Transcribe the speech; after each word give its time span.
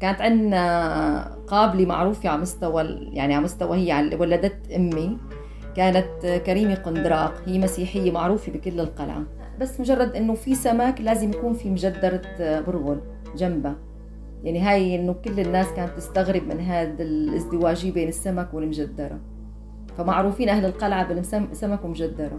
كانت 0.00 0.20
عندنا 0.20 1.38
قابلة 1.46 1.86
معروفة 1.86 2.28
على 2.28 2.40
مستوى 2.40 2.82
يعني 3.12 3.34
على 3.34 3.44
مستوى 3.44 3.86
هي 3.86 3.92
على 3.92 4.16
ولدت 4.16 4.72
أمي. 4.76 5.18
كانت 5.76 6.42
كريمة 6.46 6.74
قندراق 6.74 7.42
هي 7.46 7.58
مسيحية 7.58 8.10
معروفة 8.12 8.52
بكل 8.52 8.80
القلعة. 8.80 9.22
بس 9.60 9.80
مجرد 9.80 10.16
إنه 10.16 10.34
في 10.34 10.54
سمك 10.54 11.00
لازم 11.00 11.30
يكون 11.30 11.52
في 11.52 11.70
مجدرة 11.70 12.22
برغل 12.38 13.00
جنبها. 13.36 13.76
يعني 14.44 14.60
هاي 14.60 14.94
إنه 14.96 15.12
كل 15.12 15.40
الناس 15.40 15.66
كانت 15.76 15.90
تستغرب 15.96 16.42
من 16.42 16.60
هذا 16.60 17.02
الازدواجية 17.02 17.92
بين 17.92 18.08
السمك 18.08 18.54
والمجدرة. 18.54 19.18
فمعروفين 19.98 20.48
أهل 20.48 20.64
القلعة 20.64 21.08
بالسمك 21.08 21.84
ومجدرة. 21.84 22.38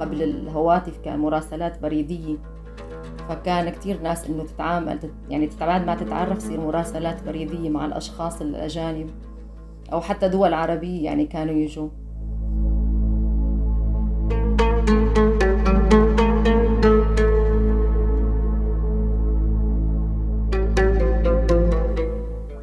قبل 0.00 0.22
الهواتف 0.22 0.98
كان 0.98 1.18
مراسلات 1.18 1.82
بريدية. 1.82 2.36
فكان 3.28 3.68
كثير 3.68 4.02
ناس 4.02 4.26
إنه 4.26 4.44
تتعامل 4.44 4.98
يعني 5.28 5.50
بعد 5.60 5.86
ما 5.86 5.94
تتعرف 5.94 6.38
تصير 6.38 6.60
مراسلات 6.60 7.22
بريدية 7.22 7.70
مع 7.70 7.86
الأشخاص 7.86 8.40
الأجانب 8.40 9.10
أو 9.92 10.00
حتى 10.00 10.28
دول 10.28 10.54
عربية 10.54 11.04
يعني 11.04 11.26
كانوا 11.26 11.54
يجوا. 11.54 11.88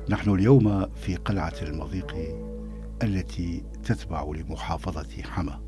نحن 0.09 0.29
اليوم 0.29 0.85
في 0.95 1.15
قلعة 1.15 1.53
المضيق 1.61 2.15
التي 3.03 3.63
تتبع 3.83 4.23
لمحافظة 4.23 5.21
حما 5.23 5.59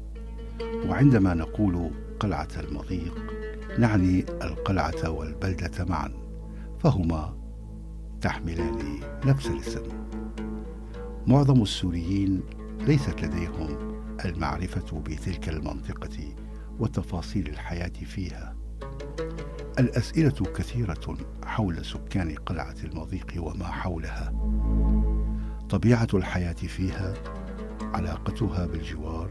وعندما 0.89 1.33
نقول 1.33 1.91
قلعة 2.19 2.47
المضيق 2.59 3.32
نعني 3.79 4.25
القلعة 4.43 5.09
والبلدة 5.09 5.85
معا 5.85 6.11
فهما 6.79 7.37
تحملان 8.21 8.99
نفس 9.25 9.47
الاسم. 9.47 9.81
معظم 11.27 11.61
السوريين 11.61 12.43
ليست 12.79 13.21
لديهم 13.21 13.77
المعرفة 14.25 14.99
بتلك 14.99 15.49
المنطقة 15.49 16.35
وتفاصيل 16.79 17.47
الحياة 17.47 17.93
فيها. 18.05 18.55
الأسئلة 19.79 20.53
كثيرة 20.55 21.17
حول 21.45 21.85
سكان 21.85 22.35
قلعة 22.35 22.75
المضيق 22.83 23.33
وما 23.37 23.65
حولها. 23.65 24.33
طبيعة 25.69 26.07
الحياة 26.13 26.53
فيها 26.53 27.13
علاقتها 27.93 28.65
بالجوار 28.65 29.29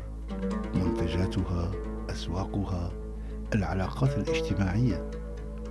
منتجاتها 0.75 1.73
أسواقها 2.11 3.02
العلاقات 3.55 4.19
الاجتماعية 4.19 5.11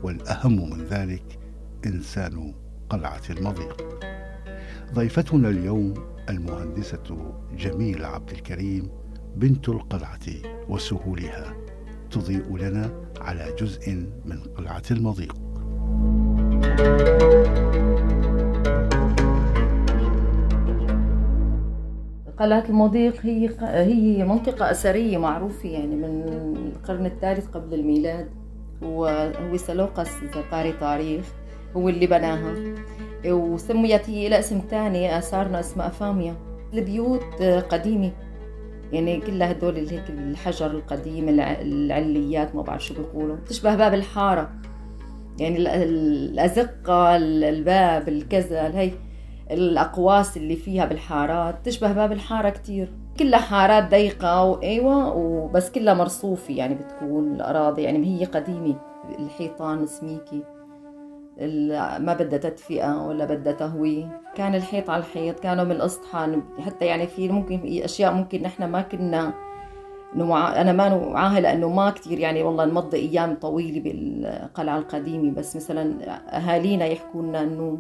والأهم 0.04 0.70
من 0.70 0.86
ذلك 0.86 1.40
إنسان 1.86 2.54
قلعة 2.90 3.22
المضيق. 3.30 4.00
ضيفتنا 4.94 5.50
اليوم 5.50 5.94
المهندسة 6.30 7.34
جميلة 7.58 8.08
عبد 8.08 8.30
الكريم 8.30 8.90
بنت 9.36 9.70
القلعة 9.70 10.20
وسهولها 10.70 11.54
تضيء 12.12 12.58
لنا 12.58 12.92
على 13.22 13.56
جزء 13.60 13.92
من 14.26 14.40
قلعة 14.58 14.84
المضيق. 14.92 15.36
قلعة 22.42 22.64
المضيق 22.70 23.16
هي 23.22 23.50
هي 23.62 24.24
منطقة 24.24 24.72
أثرية 24.72 25.18
معروفة 25.18 25.70
يعني 25.70 25.96
من 25.96 26.24
القرن 26.76 27.06
الثالث 27.06 27.48
قبل 27.48 27.74
الميلاد. 27.74 28.30
وهو 28.82 29.58
سلوقس 29.58 30.10
إذا 30.24 30.42
قاري 30.52 30.72
تاريخ. 30.72 31.26
هو 31.76 31.90
اللي 31.90 32.08
بناها. 32.08 32.54
وسميت 33.26 34.10
هي 34.10 34.28
إلى 34.28 34.40
اسم 34.40 34.62
ثاني 34.70 35.18
آثارنا 35.18 35.60
اسمها 35.60 35.88
أفاميا 35.88 36.36
البيوت 36.74 37.44
قديمة. 37.70 38.12
يعني 38.94 39.20
كل 39.20 39.44
هدول 39.44 39.76
هيك 39.76 40.10
الحجر 40.10 40.72
القديم 40.72 41.30
العليات 41.40 42.56
ما 42.56 42.62
بعرف 42.62 42.86
شو 42.86 42.94
بيقولوا. 42.94 43.36
تشبه 43.50 43.76
باب 43.76 43.94
الحارة. 43.94 44.50
يعني 45.40 45.58
الأزقة 45.58 47.16
الباب 47.16 48.10
الكذا 48.10 48.80
هي 48.80 48.92
الأقواس 49.52 50.38
اللي 50.38 50.56
فيها 50.56 50.86
بالحارات 50.86 51.56
تشبه 51.66 51.92
باب 51.92 52.12
الحارة 52.12 52.50
كتير. 52.50 52.92
كلها 53.20 53.40
حارات 53.40 53.90
ضيقة 53.90 54.44
وأيوة 54.44 55.16
وبس 55.16 55.72
كلها 55.72 55.94
مرصوفة 55.94 56.54
يعني 56.54 56.76
بتكون 56.76 57.36
الأراضي 57.36 57.82
يعني 57.82 58.20
هي 58.22 58.26
قديمة. 58.26 58.76
الحيطان 59.20 59.86
سميكي. 59.86 60.44
ما 62.00 62.14
بدها 62.20 62.40
تدفئة 62.40 63.08
ولا 63.08 63.26
بدها 63.26 63.54
تهوية. 63.54 64.22
كان 64.36 64.56
الحيط 64.56 64.90
على 64.90 65.00
الحيط 65.00 65.40
كانوا 65.40 65.64
من 65.64 65.72
الأسطحة 65.72 66.32
حتى 66.60 66.86
يعني 66.86 67.08
في 67.08 67.30
ممكن 67.30 67.82
أشياء 67.84 68.14
ممكن 68.14 68.42
نحن 68.42 68.64
ما 68.64 68.82
كنا 68.82 69.34
أنا 70.62 70.72
ما 70.72 70.90
نوعاها 70.90 71.40
لأنه 71.40 71.70
ما 71.70 71.90
كثير 71.90 72.20
يعني 72.20 72.44
والله 72.44 72.66
نمضي 72.66 72.98
أيام 72.98 73.36
طويلة 73.36 73.80
بالقلعة 73.80 74.78
القديمة. 74.78 75.32
بس 75.32 75.56
مثلا 75.56 75.94
أهالينا 76.38 76.86
يحكوا 76.86 77.22
لنا 77.22 77.42
إنه 77.42 77.78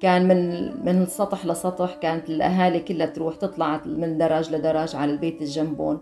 كان 0.00 0.28
من 0.28 0.70
من 0.84 1.06
سطح 1.06 1.46
لسطح 1.46 1.94
كانت 1.94 2.30
الأهالي 2.30 2.80
كلها 2.80 3.06
تروح 3.06 3.36
تطلع 3.36 3.80
من 3.86 4.18
درج 4.18 4.54
لدرج 4.54 4.96
على 4.96 5.12
البيت 5.12 5.42
الجنبون. 5.42 6.00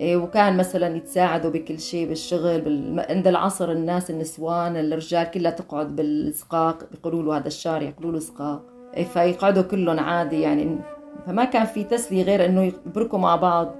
إيه، 0.00 0.16
وكان 0.16 0.56
مثلا 0.56 0.96
يتساعدوا 0.96 1.50
بكل 1.50 1.80
شيء 1.80 2.08
بالشغل 2.08 2.60
بال... 2.60 3.04
عند 3.08 3.26
العصر 3.26 3.72
الناس 3.72 4.10
النسوان 4.10 4.76
الرجال 4.76 5.30
كلها 5.30 5.50
تقعد 5.50 5.96
بالسقاق 5.96 6.90
بيقولوا 6.90 7.22
له 7.22 7.36
هذا 7.36 7.46
الشارع 7.46 7.82
يقولوا 7.82 8.12
له 8.12 8.18
سقاق. 8.18 8.62
إيه، 8.96 9.04
فيقعدوا 9.04 9.62
كلهم 9.62 10.00
عادي 10.00 10.40
يعني. 10.40 10.78
فما 11.26 11.44
كان 11.44 11.64
في 11.64 11.84
تسلية 11.84 12.22
غير 12.22 12.44
إنه 12.44 12.62
يبركوا 12.62 13.18
مع 13.18 13.36
بعض. 13.36 13.74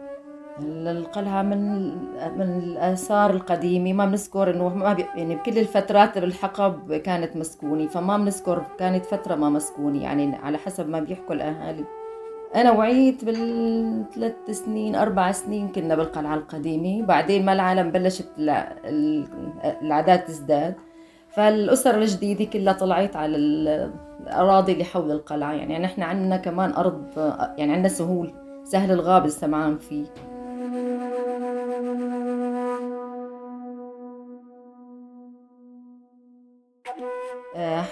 القلعة 0.61 1.43
من 1.43 1.89
من 2.39 2.59
الآثار 2.59 3.31
القديمة 3.31 3.93
ما 3.93 4.07
بنذكر 4.07 4.51
إنه 4.51 4.69
ما 4.69 4.93
بي 4.93 5.07
يعني 5.17 5.35
بكل 5.35 5.59
الفترات 5.59 6.19
بالحقب 6.19 6.95
كانت 6.95 7.37
مسكونة 7.37 7.87
فما 7.87 8.17
بنذكر 8.17 8.63
كانت 8.79 9.07
فترة 9.07 9.35
ما 9.35 9.51
مسكونة 9.51 10.03
يعني 10.03 10.37
على 10.37 10.59
حسب 10.59 10.89
ما 10.89 11.01
بيحكوا 11.01 11.35
الأهالي. 11.35 11.85
أنا 12.55 12.73
وعيت 12.73 13.25
بالثلاث 13.25 14.35
سنين 14.51 14.95
أربع 14.95 15.33
سنين 15.33 15.69
كنا 15.69 15.95
بالقلعة 15.95 16.35
القديمة 16.35 17.07
بعدين 17.07 17.45
ما 17.45 17.53
العالم 17.53 17.91
بلشت 17.91 18.29
الأعداد 19.83 20.25
تزداد. 20.25 20.75
فالأسر 21.29 21.99
الجديدة 21.99 22.45
كلها 22.45 22.73
طلعت 22.73 23.17
على 23.17 23.37
الأراضي 23.37 24.73
اللي 24.73 24.85
حول 24.85 25.11
القلعة 25.11 25.53
يعني 25.53 25.79
نحن 25.79 26.03
عندنا 26.03 26.37
كمان 26.37 26.73
أرض 26.73 27.05
يعني 27.59 27.73
عندنا 27.73 27.89
سهول 27.89 28.33
سهل 28.65 28.91
الغاب 28.91 29.25
السمعان 29.25 29.79
فيه. 29.79 30.05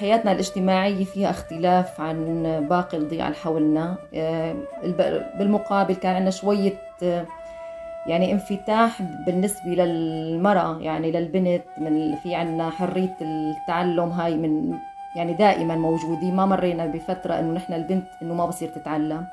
حياتنا 0.01 0.33
الاجتماعية 0.33 1.05
فيها 1.05 1.31
اختلاف 1.31 2.01
عن 2.01 2.45
باقي 2.71 2.99
الضيعة 2.99 3.27
اللي 3.27 3.37
حولنا. 3.37 3.97
آه، 4.15 4.55
بالمقابل 5.39 5.95
كان 5.95 6.15
عندنا 6.15 6.31
شوية 6.31 6.73
آه، 7.03 7.27
يعني 8.07 8.33
انفتاح 8.33 9.03
بالنسبة 9.27 9.71
للمرأة 9.71 10.79
يعني 10.81 11.13
للبنت 11.13 11.63
من 11.79 12.17
في 12.17 12.35
عنا 12.35 12.71
حرية 12.71 13.17
التعلم 13.21 14.09
هاي 14.09 14.37
من 14.37 14.79
يعني 15.17 15.33
دائما 15.35 15.77
موجودين 15.77 16.37
ما 16.37 16.47
مرينا 16.47 16.87
بفترة 16.87 17.39
إنه 17.39 17.53
نحن 17.53 17.73
البنت 17.73 18.07
إنه 18.23 18.35
ما 18.35 18.47
بصير 18.47 18.69
تتعلم. 18.69 19.27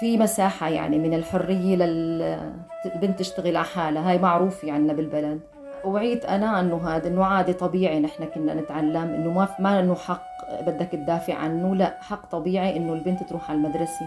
في 0.00 0.18
مساحة 0.18 0.68
يعني 0.68 0.98
من 0.98 1.14
الحرية 1.14 1.76
للبنت 1.76 3.18
تشتغل 3.18 3.56
على 3.56 3.66
حالها. 3.66 4.10
هاي 4.10 4.18
معروفة 4.18 4.72
عنا 4.72 4.92
بالبلد. 4.92 5.40
وعيت 5.84 6.24
أنا 6.24 6.60
إنه 6.60 6.88
هذا 6.88 7.08
إنه 7.08 7.24
عادي 7.24 7.52
طبيعي 7.52 8.00
نحن 8.00 8.24
كنا 8.24 8.54
نتعلم 8.54 8.96
إنه 9.14 9.30
ما 9.32 9.48
ما 9.58 9.80
إنه 9.80 9.94
حق 9.94 10.22
بدك 10.66 10.88
تدافع 10.92 11.34
عنه 11.34 11.74
لا 11.74 11.94
حق 12.00 12.26
طبيعي 12.30 12.76
إنه 12.76 12.92
البنت 12.92 13.22
تروح 13.22 13.50
على 13.50 13.56
المدرسة. 13.56 14.06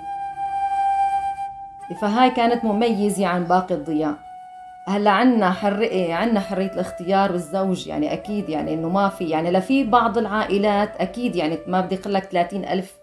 فهاي 2.01 2.29
كانت 2.29 2.65
مميزة 2.65 3.27
عن 3.27 3.43
باقي 3.43 3.75
الضياء 3.75 4.15
هلأ 4.87 5.11
عنا 5.11 5.51
حرية 5.51 6.13
عنا 6.13 6.39
حرية 6.39 6.71
الاختيار 6.71 7.31
بالزوج 7.31 7.87
يعني 7.87 8.13
أكيد 8.13 8.49
يعني 8.49 8.73
إنه 8.73 8.89
ما 8.89 9.09
في 9.09 9.29
يعني 9.29 9.51
لفي 9.51 9.83
بعض 9.83 10.17
العائلات 10.17 10.95
أكيد 11.01 11.35
يعني 11.35 11.57
ما 11.67 11.81
بدي 11.81 11.99
أقول 11.99 12.13
لك 12.13 12.23
30 12.23 12.65
ألف 12.65 12.97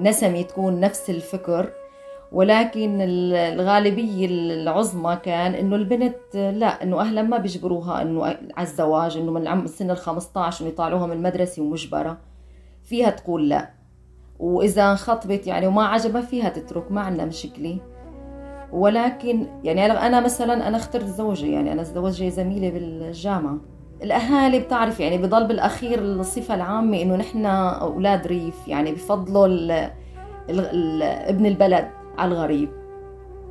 نسمة 0.00 0.42
تكون 0.42 0.80
نفس 0.80 1.10
الفكر. 1.10 1.70
ولكن 2.32 2.98
الغالبية 3.00 4.26
العظمى 4.26 5.16
كان 5.22 5.54
إنه 5.54 5.76
البنت 5.76 6.34
لا 6.34 6.82
إنه 6.82 7.00
أهلا 7.00 7.22
ما 7.22 7.38
بيجبروها 7.38 8.02
إنه 8.02 8.24
على 8.24 8.38
الزواج 8.58 9.16
إنه 9.16 9.32
من 9.32 9.48
عم 9.48 9.66
سن 9.66 9.90
ال 9.90 9.96
15 9.96 10.66
انه 10.66 11.06
من 11.06 11.12
المدرسة 11.12 11.62
ومجبرة. 11.62 12.18
فيها 12.84 13.10
تقول 13.10 13.48
لا. 13.48 13.70
وإذا 14.38 14.94
خطبت 14.94 15.46
يعني 15.46 15.66
وما 15.66 15.84
عجبها 15.84 16.20
فيها 16.20 16.48
تترك 16.48 16.92
ما 16.92 17.00
عندنا 17.00 17.24
مشكلة. 17.24 17.78
ولكن 18.72 19.46
يعني 19.64 19.86
أنا 19.86 20.20
مثلا 20.20 20.68
أنا 20.68 20.76
اخترت 20.76 21.04
زوجي 21.04 21.52
يعني 21.52 21.72
أنا 21.72 21.82
زوجي 21.82 22.30
زميلي 22.30 22.70
بالجامعة. 22.70 23.58
الأهالي 24.02 24.60
بتعرف 24.60 25.00
يعني 25.00 25.18
بضل 25.18 25.46
بالأخير 25.46 25.98
الصفة 25.98 26.54
العامة 26.54 27.02
إنه 27.02 27.16
نحن 27.16 27.46
أولاد 27.46 28.26
ريف 28.26 28.68
يعني 28.68 28.92
بفضلوا 28.92 29.46
ابن 31.30 31.46
البلد. 31.46 31.88
على 32.18 32.34
الغريب. 32.34 32.68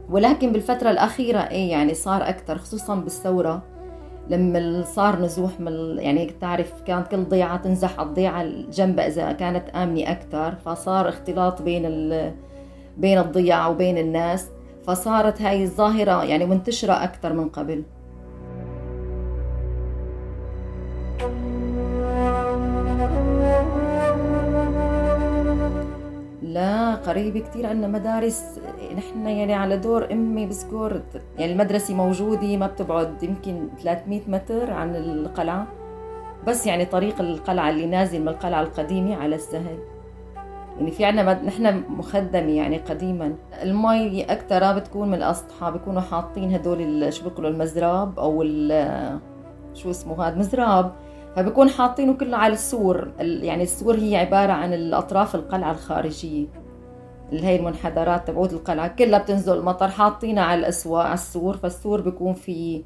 ولكن 0.09 0.51
بالفترة 0.51 0.91
الأخيرة 0.91 1.39
إيه 1.39 1.71
يعني 1.71 1.93
صار 1.93 2.29
أكثر 2.29 2.57
خصوصا 2.57 2.95
بالثورة 2.95 3.63
لما 4.29 4.83
صار 4.83 5.19
نزوح 5.21 5.59
من 5.59 5.97
يعني 5.99 6.25
تعرف 6.41 6.81
كانت 6.81 7.07
كل 7.07 7.23
ضيعة 7.23 7.57
تنزح 7.57 7.99
على 7.99 8.09
الضيعة 8.09 8.41
الجنب 8.41 8.99
إذا 8.99 9.31
كانت 9.31 9.69
آمنة 9.69 10.11
أكثر 10.11 10.55
فصار 10.55 11.09
اختلاط 11.09 11.61
بين 11.61 11.83
بين 12.97 13.17
الضياع 13.17 13.67
وبين 13.67 13.97
الناس 13.97 14.49
فصارت 14.83 15.41
هاي 15.41 15.63
الظاهرة 15.63 16.23
يعني 16.23 16.45
منتشرة 16.45 16.93
أكثر 16.93 17.33
من 17.33 17.49
قبل. 17.49 17.83
لا 26.55 26.95
قريب 26.95 27.37
كتير 27.37 27.65
عندنا 27.65 27.87
مدارس. 27.87 28.59
نحن 28.97 29.27
يعني 29.27 29.53
على 29.53 29.77
دور 29.77 30.11
أمي 30.11 30.45
بذكر 30.45 31.01
يعني 31.39 31.51
المدرسة 31.51 31.93
موجودة 31.93 32.57
ما 32.57 32.67
بتبعد 32.67 33.23
يمكن 33.23 33.67
300 33.83 34.21
متر 34.27 34.71
عن 34.71 34.95
القلعة. 34.95 35.67
بس 36.47 36.67
يعني 36.67 36.85
طريق 36.85 37.21
القلعة 37.21 37.69
اللي 37.69 37.85
نازل 37.85 38.21
من 38.21 38.27
القلعة 38.27 38.61
القديمة 38.61 39.15
على 39.15 39.35
السهل. 39.35 39.77
يعني 40.77 40.91
في 40.91 41.05
عنا 41.05 41.23
مد... 41.23 41.43
نحن 41.45 41.83
مخدمة 41.89 42.51
يعني 42.51 42.77
قديما. 42.77 43.35
المي 43.63 44.23
أكثر 44.23 44.79
بتكون 44.79 45.07
من 45.07 45.13
الأسطحة 45.13 45.69
بيكونوا 45.69 46.01
حاطين 46.01 46.53
هدول 46.53 47.13
شو 47.13 47.29
بيقولوا 47.29 47.49
المزراب 47.49 48.19
أو 48.19 48.43
شو 49.73 49.89
اسمه 49.89 50.27
هذا 50.27 50.35
مزراب. 50.35 50.91
فبكون 51.35 51.69
حاطينه 51.69 52.13
كله 52.13 52.37
على 52.37 52.53
السور. 52.53 53.11
يعني 53.19 53.63
السور 53.63 53.95
هي 53.95 54.17
عبارة 54.17 54.51
عن 54.51 54.73
الأطراف 54.73 55.35
القلعة 55.35 55.71
الخارجية. 55.71 56.45
اللي 57.31 57.47
هي 57.47 57.55
المنحدرات 57.55 58.27
تبعوت 58.27 58.53
القلعة 58.53 58.87
كلها 58.87 59.19
بتنزل 59.19 59.61
مطر 59.61 59.87
حاطينها 59.89 60.43
على 60.43 60.59
الأسواق 60.59 61.05
على 61.05 61.13
السور. 61.13 61.57
فالسور 61.57 62.01
بيكون 62.01 62.33
في 62.33 62.83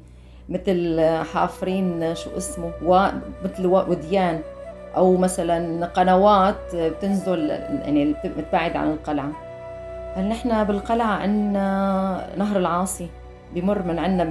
مثل 0.48 1.00
حافرين 1.32 2.14
شو 2.14 2.30
اسمه 2.36 2.72
و... 2.86 3.08
مثل 3.44 3.66
وديان. 3.66 4.40
أو 4.96 5.16
مثلا 5.16 5.86
قنوات 5.86 6.74
بتنزل 6.74 7.48
يعني 7.48 8.14
بتبعد 8.24 8.76
عن 8.76 8.90
القلعة. 8.90 9.32
هل 10.14 10.28
نحن 10.28 10.64
بالقلعة 10.64 11.12
عندنا 11.12 12.26
نهر 12.36 12.56
العاصي؟ 12.56 13.08
بمر 13.54 13.82
من 13.82 13.98
عندنا 13.98 14.24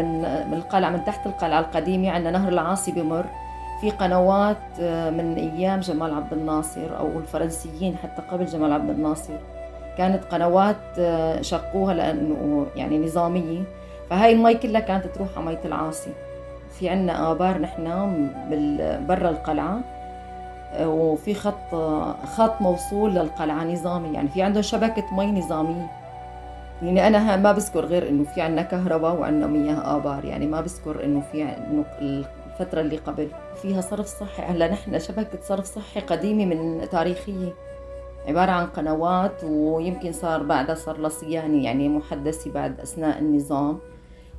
من 0.48 0.54
القلعة 0.54 0.90
من 0.90 1.04
تحت 1.06 1.28
القلعة 1.28 1.60
القديمة 1.60 2.10
عندنا 2.10 2.38
نهر 2.38 2.52
العاصي 2.52 2.92
بمر. 2.92 3.26
في 3.82 3.90
قنوات 3.92 4.58
آه، 4.82 5.10
من 5.10 5.36
أيام 5.36 5.80
جمال 5.80 6.14
عبد 6.14 6.34
الناصر 6.34 6.98
أو 7.00 7.20
الفرنسيين 7.20 7.98
حتى 7.98 8.22
قبل 8.32 8.46
جمال 8.46 8.74
عبد 8.74 8.90
الناصر. 8.90 9.34
كانت 9.98 10.24
قنوات 10.24 10.76
آه، 11.00 11.42
شقوها 11.42 11.94
لأنه 11.94 12.68
يعني 12.76 13.06
نظامية. 13.06 13.64
فهاي 14.10 14.34
المي 14.34 14.54
كلها 14.54 14.82
كانت 14.82 15.06
تروح 15.06 15.28
على 15.38 15.46
مية 15.46 15.60
العاصي. 15.66 16.12
في 16.80 16.90
عنا 16.90 17.32
آبار 17.32 17.58
نحن 17.58 17.86
برا 19.08 19.30
القلعة 19.30 19.80
آه، 20.74 20.90
وفي 20.90 21.34
خط 21.34 21.76
خط 22.36 22.62
موصول 22.62 23.16
للقلعة 23.16 23.64
نظامي. 23.64 24.14
يعني 24.14 24.30
في 24.30 24.42
عندهم 24.42 24.64
شبكة 24.64 25.16
مي 25.16 25.32
نظامية. 25.32 25.88
يعني 26.82 27.08
أنا 27.08 27.36
ما 27.36 27.52
بذكر 27.52 27.86
غير 27.86 28.10
إنه 28.10 28.24
في 28.24 28.42
عنا 28.42 28.62
كهرباء 28.62 29.16
وعنا 29.16 29.48
مياه 29.48 29.96
آبار. 29.96 30.26
يعني 30.26 30.48
ما 30.48 30.62
بذكر 30.62 31.04
إنه 31.04 31.22
في 31.32 31.44
إنه 31.44 31.84
الفترة 32.60 32.82
اللي 32.82 32.98
قبل. 32.98 33.28
فيها 33.62 33.82
صرف 33.82 34.08
صحي. 34.08 34.44
هلا 34.44 34.72
نحن 34.72 35.00
شبكة 35.00 35.40
صرف 35.42 35.66
صحي 35.66 36.00
قديمة 36.00 36.46
من 36.46 36.90
تاريخية. 36.90 37.54
عبارة 38.28 38.52
عن 38.52 38.66
قنوات 38.66 39.44
ويمكن 39.44 40.12
صار 40.12 40.44
بعدها 40.44 40.76
صار 40.76 40.98
لها 40.98 41.10
صيانة 41.10 41.64
يعني 41.64 41.90
محدثة 41.90 42.52
بعد 42.52 42.80
أثناء 42.80 43.20
النظام. 43.20 43.80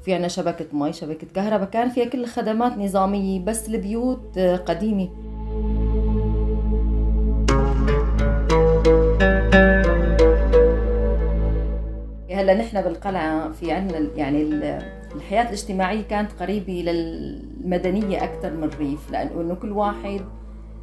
في 0.04 0.14
عنا 0.14 0.28
شبكة 0.28 0.66
مي 0.72 0.92
شبكة 0.92 1.26
كهرباء. 1.34 1.68
كان 1.68 1.88
فيها 1.88 2.04
كل 2.04 2.20
الخدمات 2.20 2.78
نظامية 2.78 3.44
بس 3.44 3.68
البيوت 3.68 4.38
قديمة. 4.38 5.08
هلا 12.40 12.54
نحن 12.54 12.82
بالقلعة 12.82 13.52
في 13.52 13.72
عنا 13.72 13.98
يعني 14.16 14.42
الحياة 15.14 15.42
الاجتماعية 15.42 16.02
كانت 16.02 16.32
قريبة 16.32 16.72
للمدنية 16.72 18.24
أكثر 18.24 18.52
من 18.56 18.64
الريف 18.64 19.14
إنه 19.14 19.54
كل 19.54 19.72
واحد 19.72 20.20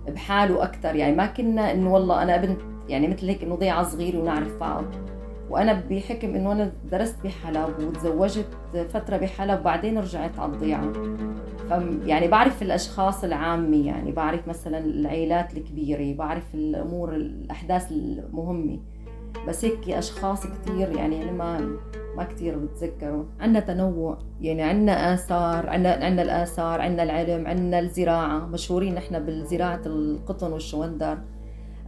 بحاله 0.08 0.64
أكثر 0.64 0.96
يعني 0.96 1.16
ما 1.16 1.26
كنا 1.26 1.72
إنه 1.72 1.94
والله 1.94 2.24
أنا 2.24 2.38
بنت 2.38 2.60
يعني 2.90 3.08
مثل 3.08 3.28
هيك 3.28 3.44
إنه 3.44 3.56
ضيعة 3.56 3.84
صغيرة 3.84 4.20
ونعرف 4.20 4.58
بعض. 4.58 4.86
وأنا 5.50 5.84
بحكم 5.90 6.36
إنه 6.36 6.52
أنا 6.52 6.72
درست 6.92 7.16
بحلب 7.24 7.80
وتزوجت 7.80 8.48
فترة 8.94 9.18
بحلب 9.18 9.60
وبعدين 9.60 9.98
رجعت 9.98 10.40
على 10.40 10.52
الضيعة. 10.52 10.94
يعني 12.06 12.28
بعرف 12.28 12.62
الأشخاص 12.62 13.24
العامة 13.24 13.86
يعني 13.86 14.12
بعرف 14.12 14.48
مثلا 14.48 14.78
العائلات 14.78 15.58
الكبيرة 15.58 16.18
بعرف 16.18 16.56
الأمور 16.56 17.16
الأحداث 17.16 17.92
المهمة. 17.92 18.80
بس 19.48 19.66
هيك 19.66 19.90
أشخاص 19.90 20.48
كثير 20.48 20.90
يعني 20.90 21.24
أنا 21.24 21.32
ما 21.32 21.78
ما 22.18 22.24
كثير 22.24 22.58
بتذكروا. 22.58 23.24
عندنا 23.40 23.60
تنوع 23.60 24.18
يعني 24.42 24.62
عندنا 24.62 25.14
آثار 25.14 25.70
عندنا 25.70 26.06
عندنا 26.06 26.22
الآثار 26.22 26.82
عندنا 26.82 27.04
العلم 27.04 27.48
عندنا 27.48 27.80
الزراعة. 27.80 28.46
مشهورين 28.46 28.96
نحن 28.96 29.20
بالزراعة 29.20 29.82
القطن 29.86 30.52
والشوندر. 30.54 31.18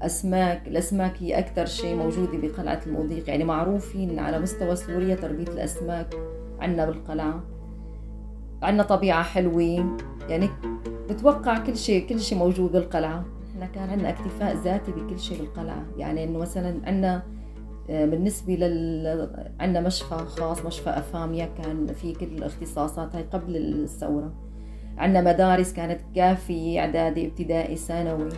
أسماك 0.01 0.67
الأسماك 0.67 1.13
هي 1.19 1.39
أكثر 1.39 1.65
شيء 1.65 1.95
موجودة 1.95 2.37
بقلعة 2.37 2.81
المضيق 2.87 3.29
يعني 3.29 3.43
معروفين 3.43 4.19
على 4.19 4.39
مستوى 4.39 4.75
سوريا 4.75 5.15
تربية 5.15 5.47
الأسماك 5.47 6.15
عندنا 6.59 6.85
بالقلعة. 6.85 7.43
عندنا 8.61 8.83
طبيعة 8.83 9.23
حلوة. 9.23 9.97
يعني 10.29 10.49
بتوقع 11.09 11.57
كل 11.57 11.77
شيء 11.77 12.07
كل 12.07 12.19
شيء 12.19 12.37
موجود 12.37 12.71
بالقلعة. 12.71 13.25
إحنا 13.51 13.65
كان 13.65 13.89
عندنا 13.89 14.09
اكتفاء 14.09 14.55
ذاتي 14.55 14.91
بكل 14.91 15.19
شيء 15.19 15.37
بالقلعة. 15.39 15.85
يعني 15.97 16.23
إنه 16.23 16.39
مثلا 16.39 16.81
عندنا 16.83 17.23
بالنسبة 17.89 18.53
لل 18.53 19.29
عندنا 19.59 19.87
مشفى 19.87 20.15
خاص 20.15 20.65
مشفى 20.65 20.89
أفاميا 20.89 21.45
كان 21.45 21.87
في 21.87 22.13
كل 22.13 22.25
الاختصاصات 22.25 23.15
هاي 23.15 23.23
قبل 23.23 23.55
الثورة. 23.55 24.33
عندنا 24.97 25.33
مدارس 25.33 25.73
كانت 25.73 26.01
كافية 26.15 26.79
إعدادي 26.79 27.27
ابتدائي 27.27 27.75
ثانوي. 27.75 28.29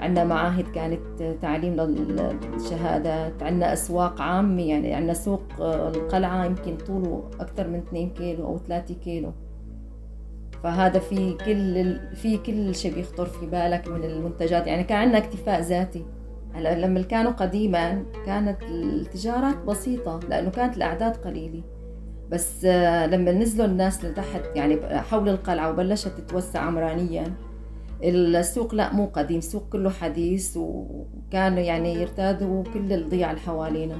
عندنا 0.00 0.24
معاهد 0.24 0.64
كانت 0.74 1.36
تعليم 1.42 1.74
للشهادات. 1.74 3.42
عندنا 3.42 3.72
أسواق 3.72 4.20
عامة 4.20 4.62
يعني 4.62 4.94
عندنا 4.94 5.14
سوق 5.14 5.42
آه، 5.60 5.88
القلعة 5.88 6.44
يمكن 6.44 6.76
طوله 6.76 7.30
أكثر 7.40 7.68
من 7.68 7.78
2 7.78 8.10
كيلو 8.10 8.46
أو 8.46 8.58
3 8.58 8.94
كيلو. 8.94 9.32
فهذا 10.62 10.98
في 10.98 11.32
كل 11.32 11.96
في 12.16 12.38
كل 12.38 12.74
شيء 12.74 12.94
بيخطر 12.94 13.26
في 13.26 13.46
بالك 13.46 13.88
من 13.88 14.04
المنتجات. 14.04 14.66
يعني 14.66 14.84
كان 14.84 14.98
عندنا 14.98 15.18
اكتفاء 15.18 15.60
ذاتي. 15.60 16.04
هلا 16.56 16.86
لما 16.86 17.02
كانوا 17.02 17.32
قديما 17.32 18.04
كانت 18.26 18.62
التجارات 18.62 19.56
بسيطة 19.56 20.20
لأنه 20.28 20.50
كانت 20.50 20.76
الأعداد 20.76 21.16
قليلة. 21.16 21.62
بس 22.30 22.64
آه، 22.64 23.06
لما 23.06 23.32
نزلوا 23.32 23.66
الناس 23.66 24.04
لتحت 24.04 24.42
يعني 24.54 25.00
حول 25.00 25.28
القلعة 25.28 25.70
وبلشت 25.70 26.08
تتوسع 26.08 26.60
عمرانيا 26.60 27.24
السوق 28.02 28.74
لا 28.74 28.92
مو 28.92 29.06
قديم 29.06 29.38
السوق 29.38 29.68
كله 29.72 29.90
حديث 29.90 30.56
وكانوا 30.56 31.58
يعني 31.58 31.94
يرتادوا 31.94 32.64
كل 32.74 32.92
الضيعة 32.92 33.30
اللي 33.30 33.40
حوالينا. 33.40 33.96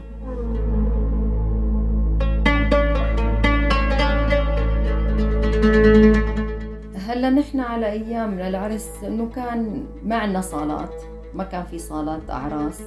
هلا 6.95 7.31
نحن 7.31 7.61
على 7.61 7.93
أيامنا 7.93 8.49
العرس 8.49 8.89
إنه 9.05 9.31
كان 9.31 9.85
ما 10.03 10.17
عندنا 10.17 10.41
صالات. 10.41 11.16
ما 11.37 11.45
كان 11.45 11.65
في 11.65 11.79
صالات 11.79 12.31
أعراس. 12.31 12.83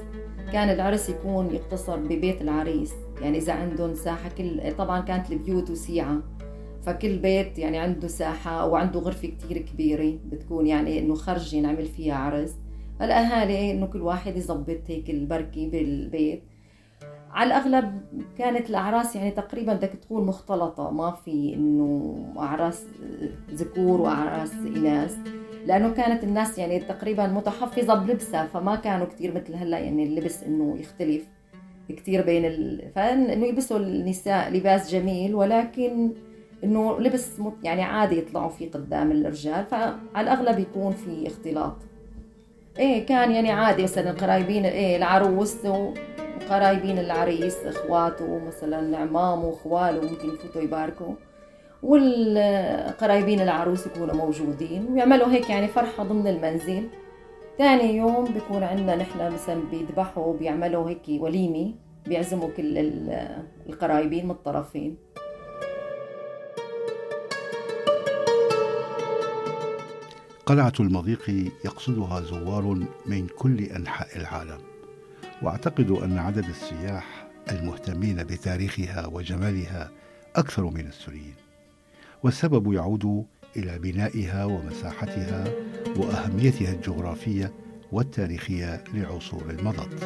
كان 0.53 0.69
العرس 0.69 1.09
يكون 1.09 1.55
يقتصر 1.55 1.97
ببيت 1.97 2.41
العريس. 2.41 2.93
يعني 3.21 3.37
إذا 3.37 3.53
عندهم 3.53 3.93
ساحة 3.93 4.29
كل 4.29 4.75
طبعا 4.77 5.01
كانت 5.01 5.31
البيوت 5.31 5.69
وسيعة. 5.69 6.17
فكل 6.81 7.17
بيت 7.17 7.59
يعني 7.59 7.77
عنده 7.77 8.07
ساحة 8.07 8.61
أو 8.61 8.75
عنده 8.75 8.99
غرفة 8.99 9.27
كتير 9.27 9.57
كبيرة 9.57 10.19
بتكون 10.25 10.67
يعني 10.67 10.99
إنه 10.99 11.15
خرج 11.15 11.53
ينعمل 11.53 11.85
فيها 11.85 12.15
عرس. 12.15 12.55
الأهالي 13.01 13.71
إنه 13.71 13.85
كل 13.85 14.01
واحد 14.01 14.37
يظبط 14.37 14.79
هيك 14.87 15.09
البركة 15.09 15.69
بالبيت. 15.69 16.43
على 17.31 17.47
الأغلب 17.47 18.01
كانت 18.37 18.69
الأعراس 18.69 19.15
يعني 19.15 19.31
تقريبا 19.31 19.73
بدك 19.73 19.89
تكون 19.89 20.25
مختلطة. 20.25 20.91
ما 20.91 21.11
في 21.11 21.53
إنه 21.53 22.15
أعراس 22.37 22.85
ذكور 23.53 24.01
وأعراس 24.01 24.53
إناث. 24.53 25.17
لأنه 25.69 25.93
كانت 25.93 26.23
الناس 26.23 26.57
يعني 26.57 26.79
تقريبا 26.79 27.27
متحفظة 27.27 27.93
بلبسها 27.93 28.45
فما 28.45 28.75
كانوا 28.75 29.05
كثير 29.05 29.33
مثل 29.35 29.55
هلأ 29.55 29.79
يعني 29.79 30.03
اللبس 30.03 30.43
إنه 30.43 30.77
يختلف 30.79 31.23
كثير 31.89 32.21
بين 32.25 32.45
ال... 32.45 32.91
فانه 32.95 33.45
يلبسوا 33.45 33.77
النساء 33.79 34.49
لباس 34.49 34.91
جميل 34.91 35.35
ولكن 35.35 36.11
إنه 36.63 36.99
لبس 36.99 37.27
يعني 37.63 37.83
عادي 37.83 38.17
يطلعوا 38.17 38.49
فيه 38.49 38.71
قدام 38.71 39.11
الرجال 39.11 39.65
فعلى 39.65 39.95
الأغلب 40.17 40.59
يكون 40.59 40.91
في 40.93 41.27
اختلاط. 41.27 41.75
إيه 42.79 43.05
كان 43.05 43.31
يعني 43.31 43.51
عادي 43.51 43.83
مثلا 43.83 44.11
قرايبين 44.11 44.65
إيه 44.65 44.97
العروس 44.97 45.57
وقرايبين 45.65 46.99
العريس 46.99 47.57
إخواته 47.65 48.39
مثلا 48.47 48.97
عمامه 48.97 49.45
واخواله 49.45 50.01
ممكن 50.01 50.27
يفوتوا 50.33 50.61
يباركوا. 50.61 51.13
والقرايبين 51.83 53.41
العروس 53.41 53.87
يكونوا 53.87 54.15
موجودين 54.15 54.85
ويعملوا 54.85 55.27
هيك 55.27 55.49
يعني 55.49 55.67
فرحة 55.67 56.03
ضمن 56.03 56.27
المنزل. 56.27 56.89
ثاني 57.57 57.97
يوم 57.97 58.23
بيكون 58.23 58.63
عندنا 58.63 58.95
نحن 58.95 59.33
مثلا 59.33 59.61
بيذبحوا 59.71 60.37
بيعملوا 60.37 60.89
هيك 60.89 61.01
وليمة 61.09 61.73
بيعزموا 62.05 62.49
كل 62.57 62.77
القرايبين 63.69 64.25
من 64.25 64.31
الطرفين 64.31 64.97
قلعة 70.45 70.73
المضيق 70.79 71.29
يقصدها 71.65 72.21
زوار 72.21 72.63
من 73.05 73.27
كل 73.27 73.63
أنحاء 73.63 74.17
العالم 74.17 74.59
وأعتقد 75.41 75.91
أن 75.91 76.17
عدد 76.17 76.45
السياح 76.45 77.27
المهتمين 77.51 78.23
بتاريخها 78.23 79.07
وجمالها 79.07 79.91
أكثر 80.35 80.63
من 80.63 80.87
السوريين. 80.87 81.48
والسبب 82.23 82.73
يعود 82.73 83.25
إلى 83.57 83.79
بنائها 83.79 84.45
ومساحتها 84.45 85.43
وأهميتها 85.97 86.71
الجغرافية 86.73 87.51
والتاريخية 87.91 88.83
لعصور 88.93 89.55
مضت 89.63 90.03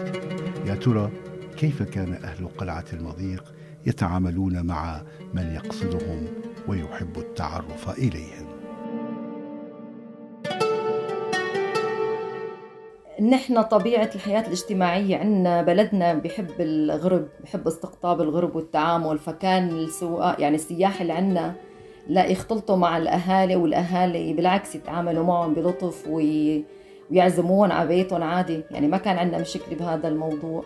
يا 0.65 0.75
ترى 0.75 1.12
كيف 1.58 1.84
كان 1.84 2.13
أهل 2.13 2.48
قلعة 2.48 2.86
المضيق 2.93 3.53
يتعاملون 3.86 4.65
مع 4.65 5.01
من 5.34 5.53
يقصدهم 5.55 6.27
ويحب 6.67 7.17
التعرف 7.17 7.89
إليهم؟ 7.89 8.53
نحن 13.29 13.62
طبيعة 13.62 14.10
الحياة 14.15 14.48
الاجتماعية 14.48 15.17
عندنا 15.17 15.62
بلدنا 15.62 16.13
بحب 16.13 16.50
الغرب 16.60 17.27
بحب 17.43 17.67
استقطاب 17.67 18.22
الغرب 18.22 18.55
والتعامل 18.55 19.20
فكان 19.20 19.70
السواق 19.70 20.41
يعني 20.41 20.55
السياح 20.55 21.01
اللي 21.01 21.13
عندنا 21.13 21.55
لا 22.07 22.25
يختلطوا 22.25 22.75
مع 22.75 22.98
الأهالي 22.98 23.55
والأهالي 23.55 24.33
بالعكس 24.33 24.75
يتعاملوا 24.75 25.25
معهم 25.25 25.53
بلطف 25.53 26.07
وي... 26.07 26.63
ويعزموهم 27.12 27.72
على 27.72 27.88
بيتهم 27.88 28.24
عادي. 28.24 28.63
يعني 28.72 28.88
ما 28.88 28.98
كان 28.98 29.17
عندنا 29.17 29.41
مشكلة 29.41 29.77
بهذا 29.77 30.07
الموضوع. 30.07 30.63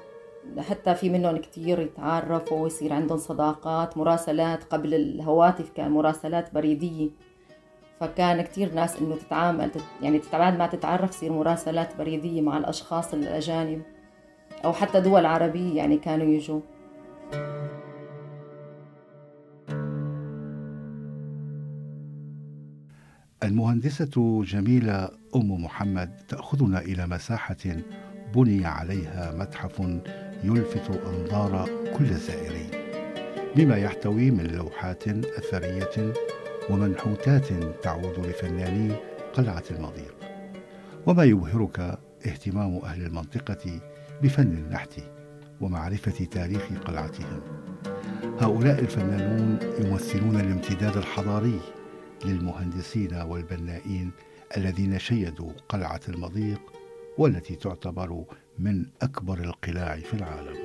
حتى 0.59 0.95
في 0.95 1.09
منهم 1.09 1.37
كتير 1.37 1.79
يتعرفوا 1.79 2.59
ويصير 2.59 2.93
عندهم 2.93 3.17
صداقات 3.17 3.97
مراسلات. 3.97 4.63
قبل 4.63 4.93
الهواتف 4.93 5.69
كان 5.69 5.91
مراسلات 5.91 6.53
بريدية. 6.53 7.09
فكان 7.99 8.41
كتير 8.41 8.73
ناس 8.73 9.01
إنه 9.01 9.15
تتعامل 9.15 9.71
يعني 10.01 10.21
بعد 10.33 10.57
ما 10.57 10.67
تتعرف 10.67 11.09
تصير 11.09 11.31
مراسلات 11.31 11.97
بريدية 11.97 12.41
مع 12.41 12.57
الأشخاص 12.57 13.13
الأجانب. 13.13 13.81
أو 14.65 14.73
حتى 14.73 15.01
دول 15.01 15.25
عربية 15.25 15.77
يعني 15.77 15.97
كانوا 15.97 16.27
يجوا. 16.27 16.59
المهندسة 23.43 24.43
جميلة 24.43 25.09
أم 25.35 25.63
محمد 25.63 26.17
تأخذنا 26.27 26.79
إلى 26.79 27.07
مساحة 27.07 27.77
بني 28.35 28.65
عليها 28.65 29.33
متحف 29.35 29.79
يلفت 30.43 30.89
أنظار 31.07 31.69
كل 31.97 32.05
الزائرين. 32.05 32.69
بما 33.55 33.77
يحتوي 33.77 34.31
من 34.31 34.47
لوحات 34.47 35.07
أثرية 35.07 36.13
ومنحوتات 36.69 37.47
تعود 37.83 38.19
لفناني 38.19 38.95
قلعة 39.33 39.63
المضيق. 39.71 40.15
وما 41.05 41.23
يبهرك 41.23 41.79
اهتمام 42.25 42.77
أهل 42.77 43.05
المنطقة 43.05 43.79
بفن 44.23 44.57
النحت 44.57 44.93
ومعرفة 45.61 46.25
تاريخ 46.25 46.63
قلعتهم؟ 46.85 47.41
هؤلاء 48.39 48.79
الفنانون 48.79 49.59
يمثلون 49.79 50.39
الامتداد 50.39 50.97
الحضاري 50.97 51.59
للمهندسين 52.25 53.13
والبنائين 53.13 54.11
الذين 54.57 54.99
شيدوا 54.99 55.51
قلعة 55.69 56.01
المضيق 56.09 56.61
والتي 57.17 57.55
تعتبر 57.55 58.23
من 58.59 58.85
أكبر 59.01 59.39
القلاع 59.39 59.95
في 59.95 60.13
العالم. 60.13 60.57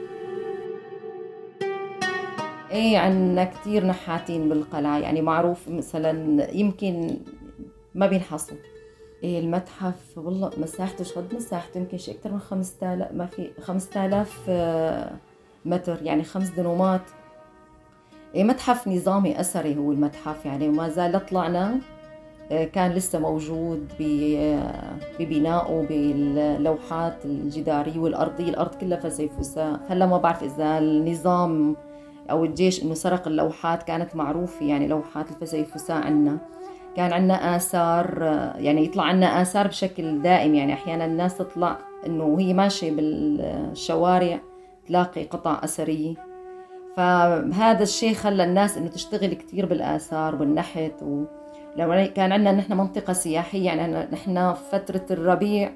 إيه 2.70 2.98
عندنا 2.98 3.44
كثير 3.44 3.86
نحاتين 3.86 4.48
بالقلعة. 4.48 4.98
يعني 4.98 5.22
معروف 5.22 5.68
مثلا 5.68 6.10
يمكن 6.54 7.16
ما 7.94 8.06
بينحصوا 8.06 8.56
إيه 9.22 9.40
المتحف 9.40 10.18
والله 10.18 10.50
مساحته 10.56 11.04
شقد 11.04 11.34
مساحته؟ 11.34 11.78
يمكن 11.78 11.98
شيء 11.98 12.14
أكثر 12.14 12.32
من 12.32 12.40
5000 12.40 13.12
ما 13.12 13.26
في 13.26 13.50
5000 13.60 14.40
آه، 14.48 15.16
متر. 15.64 15.98
يعني 16.02 16.24
خمس 16.24 16.48
دنومات. 16.48 17.02
متحف 18.36 18.88
نظامي 18.88 19.40
أثري 19.40 19.76
هو 19.76 19.92
المتحف 19.92 20.46
يعني 20.46 20.68
وما 20.68 20.88
زال 20.88 21.26
طلعنا 21.26 21.78
آه، 22.52 22.64
كان 22.64 22.92
لسه 22.92 23.18
موجود 23.18 23.88
آه، 24.00 24.92
ببنائه 25.20 25.86
باللوحات 25.88 27.24
الجدارية 27.24 27.98
والأرضية 27.98 28.48
الأرض 28.48 28.74
كلها 28.74 28.98
فسيفساء 28.98 29.80
هلا 29.88 30.06
ما 30.06 30.18
بعرف 30.18 30.42
إذا 30.42 30.78
النظام 30.78 31.76
أو 32.30 32.44
الجيش 32.44 32.82
إنه 32.82 32.94
سرق 32.94 33.28
اللوحات 33.28 33.82
كانت 33.82 34.16
معروفة 34.16 34.66
يعني 34.66 34.88
لوحات 34.88 35.30
الفسيفساء 35.30 35.96
عنا. 35.96 36.38
كان 36.96 37.12
عنا 37.12 37.56
آثار 37.56 38.18
آه، 38.22 38.56
يعني 38.56 38.84
يطلع 38.84 39.04
عنا 39.04 39.42
آثار 39.42 39.66
بشكل 39.66 40.22
دائم 40.22 40.54
يعني 40.54 40.72
أحيانا 40.72 41.04
الناس 41.04 41.38
تطلع 41.38 41.78
إنه 42.06 42.24
وهي 42.24 42.54
ماشية 42.54 42.90
بالشوارع 42.90 44.40
تلاقي 44.88 45.24
قطع 45.24 45.60
أثرية. 45.64 46.31
فهذا 46.96 47.82
الشيء 47.82 48.14
خلى 48.14 48.44
الناس 48.44 48.78
إنه 48.78 48.88
تشتغل 48.88 49.34
كثير 49.34 49.66
بالآثار 49.66 50.34
والنحت 50.34 51.02
و... 51.02 51.24
لو 51.76 52.08
كان 52.14 52.32
عندنا 52.32 52.52
نحن 52.52 52.72
منطقة 52.72 53.12
سياحية 53.12 53.66
يعني 53.66 54.08
نحن 54.12 54.52
فترة 54.52 55.06
الربيع 55.10 55.70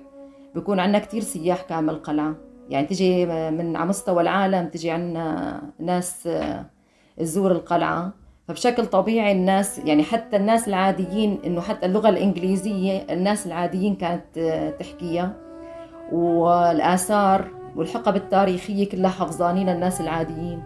بيكون 0.54 0.80
عندنا 0.80 0.98
كثير 0.98 1.22
سياح 1.22 1.62
كامل 1.62 1.90
القلعة 1.94 2.34
يعني 2.70 2.86
تجي 2.86 3.26
من 3.26 3.76
على 3.76 3.88
مستوى 3.88 4.22
العالم 4.22 4.68
تجي 4.68 4.90
عندنا 4.90 5.62
ناس 5.78 6.28
تزور 7.16 7.52
القلعة. 7.52 8.12
فبشكل 8.48 8.86
طبيعي 8.86 9.32
الناس 9.32 9.78
يعني 9.78 10.02
حتى 10.02 10.36
الناس 10.36 10.68
العاديين 10.68 11.38
إنه 11.46 11.60
حتى 11.60 11.86
اللغة 11.86 12.08
الإنجليزية 12.08 13.06
الناس 13.10 13.46
العاديين 13.46 13.94
كانت 13.94 14.38
تحكيها. 14.78 15.32
والآثار 16.12 17.48
والحقب 17.76 18.16
التاريخية 18.16 18.88
كلها 18.88 19.10
حفظانين 19.10 19.68
الناس 19.68 20.00
العاديين. 20.00 20.62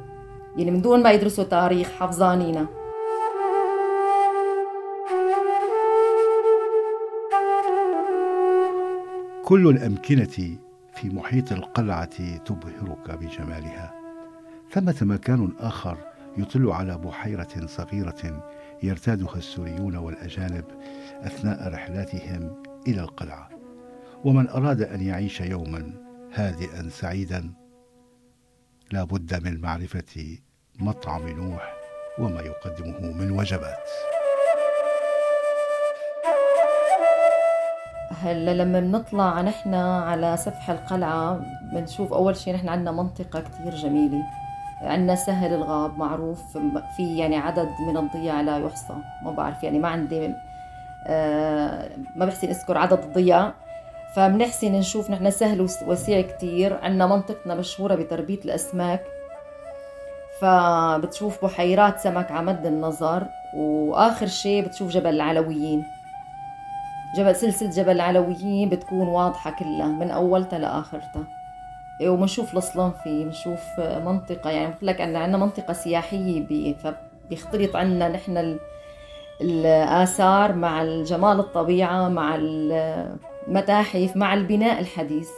يعني 0.56 0.70
من 0.70 0.82
دون 0.82 1.02
ما 1.02 1.10
يدرسوا 1.12 1.44
تاريخ 1.44 1.88
حفظانينها 1.88 2.66
كل 9.44 9.68
الأمكنة 9.68 10.58
في 10.94 11.08
محيط 11.08 11.52
القلعة 11.52 12.36
تبهرك 12.36 13.10
بجمالها 13.10 13.94
ثمة 14.70 14.96
مكان 15.02 15.52
آخر 15.60 15.98
يطل 16.36 16.70
على 16.70 16.98
بحيرة 16.98 17.66
صغيرة 17.66 18.44
يرتادها 18.82 19.36
السوريون 19.36 19.96
والأجانب 19.96 20.64
أثناء 21.22 21.72
رحلاتهم 21.72 22.62
إلى 22.88 23.00
القلعة. 23.00 23.48
ومن 24.24 24.48
أراد 24.48 24.82
أن 24.82 25.00
يعيش 25.00 25.40
يوما 25.40 25.92
هادئا 26.32 26.88
سعيدا 26.88 27.50
لا 28.92 29.04
بد 29.04 29.44
من 29.44 29.60
معرفة 29.60 30.38
مطعم 30.78 31.28
نوح 31.28 31.74
وما 32.18 32.40
يقدمه 32.40 33.12
من 33.12 33.30
وجبات. 33.30 33.90
هلا 38.22 38.54
لما 38.54 38.80
بنطلع 38.80 39.40
نحن 39.40 39.74
على 39.74 40.36
سفح 40.36 40.70
القلعة 40.70 41.40
بنشوف 41.72 42.12
أول 42.12 42.36
شيء 42.36 42.54
نحن 42.54 42.68
عندنا 42.68 42.92
منطقة 42.92 43.40
كتير 43.40 43.74
جميلة. 43.74 44.22
عندنا 44.82 45.14
سهل 45.14 45.54
الغاب 45.54 45.98
معروف 45.98 46.58
في 46.96 47.18
يعني 47.18 47.36
عدد 47.36 47.68
من 47.88 47.96
الضياع 47.96 48.40
لا 48.40 48.58
يحصى. 48.58 48.94
ما 49.22 49.30
بعرف 49.30 49.62
يعني 49.62 49.78
ما 49.78 49.88
عندي 49.88 50.34
آه 51.06 51.90
ما 52.16 52.26
بحسن 52.26 52.48
أذكر 52.48 52.78
عدد 52.78 52.98
الضياع. 52.98 53.54
فبنحسن 54.16 54.72
نشوف 54.72 55.10
نحن 55.10 55.30
سهل 55.30 55.68
وسيع 55.86 56.20
كتير. 56.20 56.78
عندنا 56.82 57.06
منطقتنا 57.06 57.54
مشهورة 57.54 57.94
بتربية 57.94 58.38
الأسماك. 58.44 59.04
فبتشوف 60.40 61.44
بحيرات 61.44 62.00
سمك 62.00 62.30
على 62.30 62.46
مد 62.46 62.66
النظر. 62.66 63.26
وآخر 63.56 64.26
شيء 64.26 64.64
بتشوف 64.64 64.90
جبل 64.90 65.14
العلويين. 65.14 65.84
جبل 67.16 67.36
سلسلة 67.36 67.70
جبل 67.70 67.92
العلويين 67.92 68.68
بتكون 68.68 69.08
واضحة 69.08 69.50
كلها 69.50 69.86
من 69.86 70.10
أولتها 70.10 70.58
لآخرتها. 70.58 71.24
إيه، 72.00 72.08
وبنشوف 72.08 72.56
الصلنفي 72.56 73.24
بنشوف 73.24 73.60
منطقة 73.78 74.50
يعني 74.50 74.68
مثل 74.68 74.86
لك 74.86 75.00
عندنا 75.00 75.36
منطقة 75.36 75.72
سياحية 75.72 76.46
بي 76.46 76.76
بيختلط 77.30 77.76
عنا 77.76 78.08
نحن 78.08 78.58
الآثار 79.40 80.52
مع 80.52 80.82
الجمال 80.82 81.40
الطبيعة 81.40 82.08
مع 82.08 82.34
المتاحف 83.48 84.16
مع 84.16 84.34
البناء 84.34 84.80
الحديث. 84.80 85.30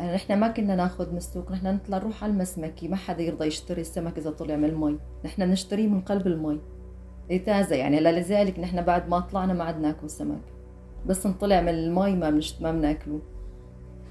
نحن 0.00 0.38
ما 0.38 0.48
كنا 0.48 0.76
ناخذ 0.76 1.10
من 1.10 1.16
السوق 1.16 1.52
نحن 1.52 1.66
نطلع 1.66 1.98
نروح 1.98 2.24
على 2.24 2.32
المسمكي 2.32 2.88
ما 2.88 2.96
حدا 2.96 3.22
يرضى 3.22 3.46
يشتري 3.46 3.80
السمك 3.80 4.18
إذا 4.18 4.30
طلع 4.30 4.56
من 4.56 4.64
المي. 4.64 4.98
نحن 5.24 5.42
نشتريه 5.42 5.88
من 5.88 6.00
قلب 6.00 6.26
المي. 6.26 6.60
تازة 7.46 7.76
يعني 7.76 8.00
لذلك 8.00 8.58
نحن 8.58 8.82
بعد 8.82 9.08
ما 9.08 9.20
طلعنا 9.20 9.52
ما 9.52 9.64
عاد 9.64 9.80
ناكل 9.80 10.10
سمك. 10.10 10.40
بس 11.06 11.26
نطلع 11.26 11.60
من 11.60 11.68
المي 11.68 12.16
ما 12.16 12.40
ما 12.60 12.72
بناكله 12.72 13.20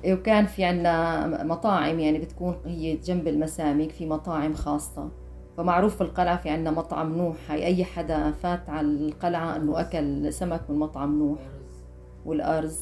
وكان 0.07 0.45
في 0.45 0.63
عنا 0.63 1.43
مطاعم 1.43 1.99
يعني 1.99 2.19
بتكون 2.19 2.55
هي 2.65 2.95
جنب 2.95 3.27
المسامك 3.27 3.91
في 3.91 4.05
مطاعم 4.05 4.53
خاصة. 4.53 5.09
فمعروف 5.57 5.95
في 5.95 6.01
القلعة 6.01 6.37
في 6.37 6.49
عنا 6.49 6.71
مطعم 6.71 7.17
نوح. 7.17 7.35
هاي 7.49 7.65
أي 7.65 7.83
حدا 7.83 8.31
فات 8.31 8.69
على 8.69 8.87
القلعة 8.87 9.55
إنه 9.55 9.79
أكل 9.79 10.33
سمك 10.33 10.61
من 10.69 10.79
مطعم 10.79 11.19
نوح 11.19 11.39
والأرز. 12.25 12.79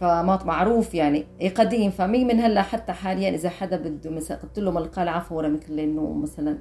فمعروف 0.00 0.94
يعني 0.94 1.26
قديم. 1.56 1.90
فمي 1.90 2.24
من 2.24 2.40
هلا 2.40 2.62
حتى 2.62 2.92
حاليا 2.92 3.30
إذا 3.30 3.48
حدا 3.48 3.76
بده 3.76 4.10
مثلا 4.10 4.38
قلت 4.38 4.58
له 4.58 4.70
من 4.70 4.76
القلعة 4.76 5.20
فورا 5.20 5.48
مثل 5.48 5.78
إنه 5.78 6.12
مثلا 6.12 6.58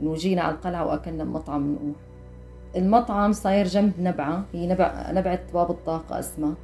إنه 0.00 0.14
جينا 0.14 0.42
على 0.42 0.54
القلعة 0.54 0.86
وأكلنا 0.86 1.24
بمطعم 1.24 1.66
نوح. 1.66 1.96
المطعم 2.76 3.32
صاير 3.32 3.66
جنب 3.66 3.92
نبعة. 4.00 4.44
هي 4.52 4.66
نبع 4.66 5.10
نبعة 5.10 5.40
باب 5.54 5.70
الطاقة 5.70 6.18
اسمها. 6.18 6.54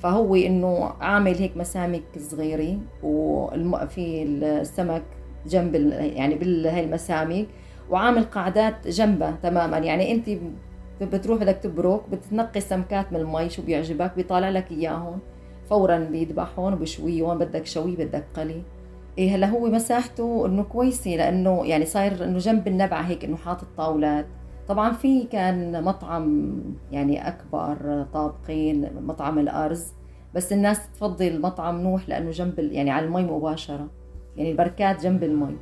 فهو 0.00 0.34
إنه 0.34 0.84
عامل 1.00 1.34
هيك 1.34 1.56
مسامك 1.56 2.02
صغيرة 2.18 2.78
وفي 3.02 4.22
السمك 4.22 5.02
جنب 5.46 5.74
يعني 5.92 6.34
بهي 6.34 6.84
المسامك 6.84 7.46
وعامل 7.90 8.24
قعدات 8.24 8.88
جنبها 8.88 9.38
تماما. 9.42 9.78
يعني 9.78 10.12
أنت 10.12 10.30
بتروح 11.00 11.40
بدك 11.40 11.56
تبرك 11.56 12.00
بتنقي 12.10 12.60
سمكات 12.60 13.12
من 13.12 13.20
المي 13.20 13.50
شو 13.50 13.62
بيعجبك 13.62 14.12
بيطالع 14.16 14.48
لك 14.48 14.70
إياهم. 14.70 15.18
فورا 15.70 15.98
بيذبحهم 15.98 16.72
وبشويهم 16.72 17.38
بدك 17.38 17.66
شوي 17.66 17.96
بدك 17.96 18.24
قلي. 18.36 18.62
إيه 19.18 19.36
هلا 19.36 19.46
هو 19.46 19.66
مساحته 19.66 20.46
إنه 20.46 20.62
كويسة 20.62 21.10
لأنه 21.10 21.66
يعني 21.66 21.84
صاير 21.86 22.24
إنه 22.24 22.38
جنب 22.38 22.68
النبعه 22.68 23.02
هيك 23.02 23.24
إنه 23.24 23.36
حاطط 23.36 23.66
طاولات. 23.76 24.26
طبعا 24.68 24.92
في 24.92 25.24
كان 25.24 25.84
مطعم 25.84 26.54
يعني 26.92 27.28
أكبر 27.28 28.06
طابقين 28.12 28.88
مطعم 29.06 29.38
الأرز 29.38 29.92
بس 30.34 30.52
الناس 30.52 30.92
تفضل 30.92 31.40
مطعم 31.40 31.80
نوح 31.80 32.08
لأنه 32.08 32.30
جنب 32.30 32.58
يعني 32.58 32.90
على 32.90 33.06
المي 33.06 33.22
مباشرة. 33.22 33.88
يعني 34.36 34.50
البركات 34.50 35.02
جنب 35.02 35.24
المي. 35.24 35.56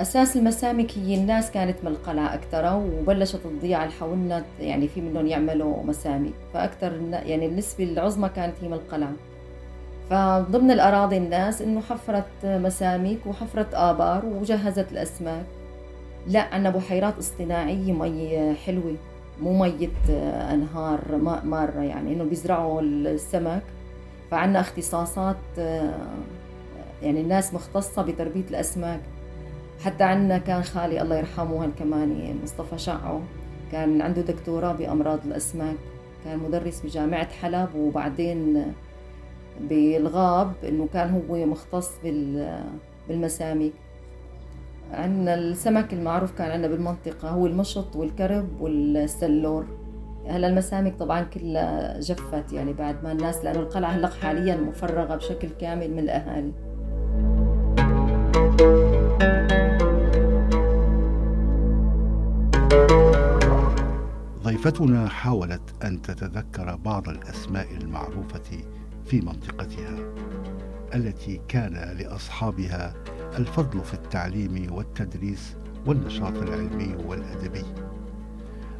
أساس 0.00 0.36
المسامك 0.36 0.98
هي 0.98 1.14
الناس 1.14 1.50
كانت 1.50 1.76
من 1.84 1.90
القلعه 1.90 2.34
أكثر 2.34 2.76
وبلشت 2.76 3.36
تضيع 3.36 3.84
الحولنا 3.84 4.44
يعني 4.60 4.88
في 4.88 5.00
منهم 5.00 5.26
يعملوا 5.26 5.82
مسامك 5.82 6.32
فاكثر 6.54 6.92
يعني 7.12 7.46
النسبة 7.46 7.84
العظمى 7.84 8.28
كانت 8.28 8.54
هي 8.62 8.68
من 8.68 8.74
القلعه 8.74 9.12
فضمن 10.10 10.70
الأراضي 10.70 11.16
الناس 11.16 11.62
إنه 11.62 11.80
حفرت 11.80 12.24
مسامك 12.44 13.26
وحفرت 13.26 13.74
آبار 13.74 14.24
وجهزت 14.26 14.92
الأسماك. 14.92 15.44
لا 16.26 16.40
عندنا 16.40 16.70
بحيرات 16.70 17.18
اصطناعيه 17.18 17.92
مي 17.92 18.54
حلوة 18.54 18.94
مو 19.42 19.58
مية 19.58 19.88
أنهار 20.52 21.00
ماء 21.16 21.44
مارة 21.44 21.80
يعني 21.80 22.12
إنه 22.12 22.24
بيزرعوا 22.24 22.80
السمك. 22.80 23.62
فعندنا 24.30 24.60
اختصاصات 24.60 25.36
يعني 27.02 27.20
الناس 27.20 27.54
مختصة 27.54 28.02
بتربية 28.02 28.44
الأسماك. 28.50 29.00
حتى 29.84 30.04
عندنا 30.04 30.38
كان 30.38 30.62
خالي 30.62 31.02
الله 31.02 31.16
يرحمه 31.16 31.64
هن 31.64 31.72
كمان 31.78 32.38
مصطفى 32.42 32.78
شعو 32.78 33.20
كان 33.72 34.02
عنده 34.02 34.22
دكتوراه 34.22 34.72
بأمراض 34.72 35.18
الأسماك. 35.26 35.76
كان 36.24 36.38
مدرس 36.38 36.80
بجامعة 36.80 37.28
حلب 37.42 37.74
وبعدين 37.74 38.72
بالغاب 39.60 40.52
إنه 40.68 40.88
كان 40.92 41.10
هو 41.10 41.46
مختص 41.46 41.90
بالمسامك 43.08 43.72
عندنا 44.92 45.34
السمك 45.34 45.92
المعروف 45.92 46.32
كان 46.32 46.50
عندنا 46.50 46.68
بالمنطقة 46.68 47.30
هو 47.30 47.46
المشط 47.46 47.96
والكرب 47.96 48.60
والسلور. 48.60 49.66
هلا 50.26 50.48
المسامك 50.48 50.96
طبعا 50.98 51.20
كلها 51.22 52.00
جفت 52.00 52.52
يعني 52.52 52.72
بعد 52.72 53.04
ما 53.04 53.12
الناس 53.12 53.44
لأنه 53.44 53.60
القلعة 53.60 53.90
هلأ 53.90 54.08
حاليا 54.08 54.56
مفرغة 54.56 55.16
بشكل 55.16 55.48
كامل 55.60 55.90
من 55.90 55.98
الاهالي 55.98 56.52
ضيفتنا 64.42 65.08
حاولت 65.08 65.84
أن 65.84 66.02
تتذكر 66.02 66.76
بعض 66.76 67.08
الأسماء 67.08 67.66
المعروفة 67.80 68.58
في 69.08 69.20
منطقتها 69.20 69.98
التي 70.94 71.40
كان 71.48 71.96
لأصحابها 71.98 72.94
الفضل 73.38 73.80
في 73.84 73.94
التعليم 73.94 74.72
والتدريس 74.72 75.56
والنشاط 75.86 76.36
العلمي 76.36 76.96
والأدبي 77.06 77.64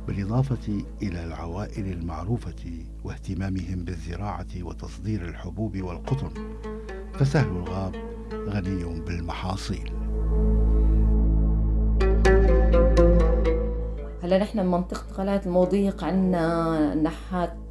بالإضافة 0.06 0.84
إلى 1.02 1.24
العوائل 1.24 1.92
المعروفة 1.92 2.84
واهتمامهم 3.04 3.84
بالزراعة 3.84 4.46
وتصدير 4.62 5.24
الحبوب 5.24 5.82
والقطن 5.82 6.30
فسهل 7.12 7.48
الغاب 7.48 7.94
غني 8.34 9.00
بالمحاصيل. 9.00 9.92
هلا 14.22 14.38
نحن 14.38 14.62
بمنطقة 14.62 15.14
قلعة 15.16 15.42
المضيق 15.46 16.04
عندنا 16.04 16.94
نحات 16.94 17.67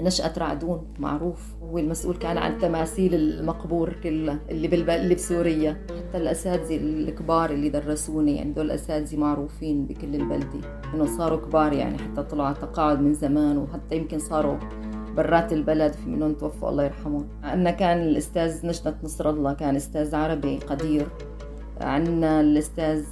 نشأة 0.00 0.32
رعدون 0.38 0.94
معروف. 0.98 1.54
هو 1.62 1.78
المسؤول 1.78 2.16
كان 2.16 2.38
عن 2.38 2.58
تماثيل 2.58 3.14
المقبور 3.14 3.92
كلها 4.02 4.38
اللي 4.50 4.68
بالب... 4.68 4.90
اللي 4.90 5.14
بسوريا. 5.14 5.86
حتى 5.88 6.18
الأساتذة 6.18 6.76
الكبار 6.76 7.50
اللي 7.50 7.68
درسوني 7.68 8.36
يعني 8.36 8.52
دول 8.52 8.70
اساتذه 8.70 9.16
معروفين 9.16 9.86
بكل 9.86 10.14
البلدة 10.14 10.60
إنه 10.94 11.06
صاروا 11.06 11.38
كبار 11.38 11.72
يعني 11.72 11.98
حتى 11.98 12.22
طلعوا 12.22 12.52
تقاعد 12.52 13.00
من 13.00 13.14
زمان 13.14 13.58
وحتى 13.58 13.96
يمكن 13.96 14.18
صاروا 14.18 14.56
برات 15.16 15.52
البلد 15.52 15.92
في 15.92 16.10
منهم 16.10 16.34
توفوا 16.34 16.68
الله 16.68 16.84
يرحمهم. 16.84 17.28
عندنا 17.42 17.70
كان 17.70 18.02
الأستاذ 18.02 18.66
نجدة 18.66 18.96
نصر 19.02 19.30
الله 19.30 19.52
كان 19.52 19.76
أستاذ 19.76 20.14
عربي 20.14 20.58
قدير. 20.58 21.06
عندنا 21.80 22.40
الأستاذ 22.40 23.04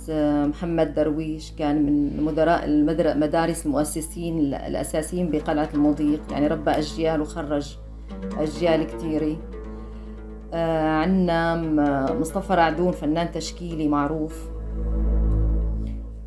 محمد 0.48 0.94
درويش 0.94 1.52
كان 1.52 1.86
من 1.86 2.22
مدراء 2.22 2.64
المدارس 2.64 3.66
المؤسسين 3.66 4.54
الأساسيين 4.54 5.30
بقلعة 5.30 5.68
المضيق 5.74 6.20
يعني 6.30 6.46
ربى 6.46 6.70
أجيال 6.70 7.20
وخرج 7.20 7.76
أجيال 8.38 8.86
كثيرة. 8.86 9.36
آه، 10.54 10.88
عندنا 10.88 11.56
مصطفى 12.12 12.54
رعدون 12.54 12.92
فنان 12.92 13.32
تشكيلي 13.32 13.88
معروف. 13.88 14.50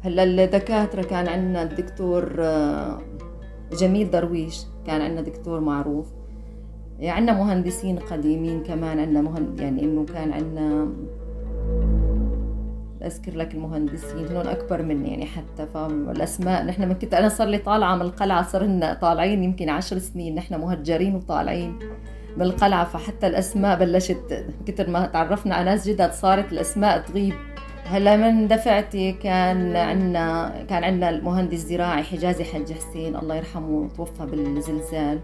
هلأ 0.02 0.24
الدكاترة 0.24 1.02
كان 1.02 1.28
عندنا 1.28 1.64
الدكتور 1.64 2.36
آه، 2.40 3.00
جميل 3.80 4.12
درويش 4.12 4.62
كان 4.88 5.02
عندنا 5.02 5.22
دكتور 5.22 5.60
معروف. 5.60 6.08
عندنا 7.02 7.38
مهندسين 7.38 8.00
قديمين 8.00 8.64
كمان 8.64 9.00
عندنا 9.00 9.22
مهند 9.22 9.60
يعني 9.60 9.84
إنه 9.84 10.06
كان 10.06 10.32
عندنا 10.32 10.88
أذكر 13.04 13.38
لك 13.38 13.54
المهندسين 13.54 14.28
هنون 14.28 14.48
أكبر 14.48 14.82
مني 14.82 15.10
يعني 15.10 15.26
حتى 15.26 15.68
فالاسماء 15.74 16.66
نحن 16.66 16.88
من 16.88 16.94
كنت 16.94 17.14
أنا 17.14 17.30
صار 17.30 17.48
لي 17.48 17.58
طالعة 17.58 17.96
من 17.96 18.02
القلعة 18.02 18.44
صرنا 18.44 18.94
طالعين 18.94 19.44
يمكن 19.44 19.70
عشر 19.70 19.98
سنين 19.98 20.36
نحن 20.36 20.56
مهجرين 20.56 21.16
وطالعين 21.16 21.80
من 22.38 22.42
القلعة. 22.42 22.86
فحتى 22.86 23.28
الأسماء 23.28 23.80
بلشت 23.80 24.46
كثر 24.66 24.90
ما 24.90 25.06
تعرفنا 25.06 25.56
على 25.56 25.66
ناس 25.66 25.90
جدد 25.90 26.12
صارت 26.12 26.52
الأسماء 26.52 27.02
تغيب. 27.02 27.34
هلا 27.86 28.16
من 28.16 28.48
دفعتي 28.48 29.12
كان 29.12 29.76
عندنا 29.76 30.54
كان 30.70 30.84
عندنا 30.84 31.10
المهندس 31.10 31.60
زراعي 31.60 32.04
حجازي 32.04 32.44
حج 32.44 32.74
حسين 32.74 33.16
الله 33.16 33.36
يرحمه 33.36 33.90
توفى 33.98 34.26
بالزلزال. 34.26 35.20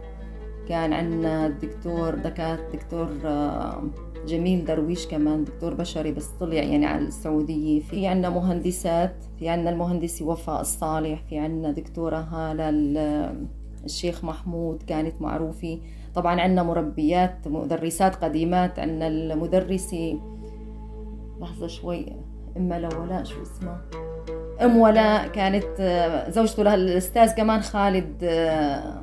كان 0.70 0.94
عندنا 0.94 1.48
الدكتور 1.48 2.16
دكات 2.16 2.60
دكتور 2.74 3.10
آه، 3.26 3.84
جميل 4.28 4.66
درويش 4.66 5.08
كمان 5.08 5.44
دكتور 5.44 5.74
بشري 5.74 6.12
بس 6.12 6.28
طلع 6.28 6.54
يعني 6.54 6.86
على 6.86 7.06
السعودية. 7.06 7.80
في 7.80 8.08
عنا 8.08 8.30
مهندسات 8.30 9.16
في 9.40 9.50
عنا 9.50 9.70
المهندسة 9.70 10.26
وفاء 10.26 10.62
الصالح 10.62 11.24
في 11.30 11.38
عنا 11.38 11.72
دكتورة 11.72 12.18
هالة 12.18 12.70
الشيخ 13.86 14.24
محمود 14.24 14.84
كانت 14.84 15.22
معروفة. 15.22 15.80
طبعا 16.16 16.42
عنا 16.42 16.64
مربيات 16.64 17.48
مدرسات 17.48 18.16
قديمات 18.16 18.80
عنا 18.80 19.08
المدرسة. 19.08 20.20
لحظة 21.42 21.68
شوي 21.68 22.06
اما 22.58 22.90
ولاء؟ 23.00 23.24
شو 23.24 23.42
اسمها؟ 23.42 23.82
أم 24.62 24.78
ولاء 24.78 25.28
كانت 25.28 25.66
آه، 25.80 26.30
زوجته 26.30 26.64
لها 26.64 26.76
الأستاذ 26.76 27.32
كمان 27.32 27.62
خالد 27.62 28.24
آه، 28.24 29.02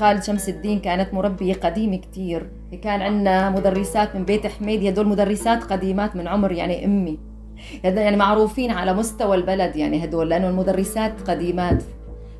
خالد 0.00 0.22
شمس 0.22 0.48
الدين 0.48 0.78
كانت 0.78 1.14
مربية 1.14 1.54
قديمة 1.54 1.96
كتير. 1.96 2.50
كان 2.82 3.02
عندنا 3.02 3.50
مدرسات 3.50 4.16
من 4.16 4.24
بيت 4.24 4.46
حميد 4.46 4.86
هدول 4.86 5.08
مدرسات 5.08 5.64
قديمات 5.64 6.16
من 6.16 6.28
عمر 6.28 6.52
يعني 6.52 6.84
أمي. 6.84 7.18
يعني 7.84 8.16
معروفين 8.16 8.70
على 8.70 8.92
مستوى 8.94 9.36
البلد 9.36 9.76
يعني 9.76 10.04
هدول 10.04 10.30
لأنه 10.30 10.48
المدرسات 10.48 11.30
قديمات. 11.30 11.82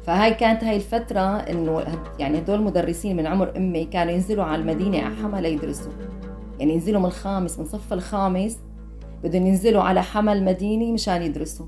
فهاي 0.07 0.35
كانت 0.35 0.65
هاي 0.65 0.77
الفترة 0.77 1.37
إنه 1.37 1.85
يعني 2.19 2.39
هدول 2.39 2.59
المدرسين 2.59 3.17
من 3.17 3.27
عمر 3.27 3.57
أمي 3.57 3.85
كانوا 3.85 4.13
ينزلوا 4.13 4.45
على 4.45 4.63
المدينة 4.63 5.03
على 5.03 5.15
حما 5.15 5.41
ليدرسوا 5.41 5.93
يعني 6.59 6.73
ينزلوا 6.73 7.01
من 7.01 7.07
الخامس 7.07 7.59
من 7.59 7.65
صف 7.65 7.93
الخامس 7.93 8.59
بدهم 9.25 9.47
ينزلوا 9.47 9.83
على 9.83 10.03
حمل 10.03 10.45
مديني 10.45 10.93
مشان 10.93 11.23
يدرسوا. 11.23 11.67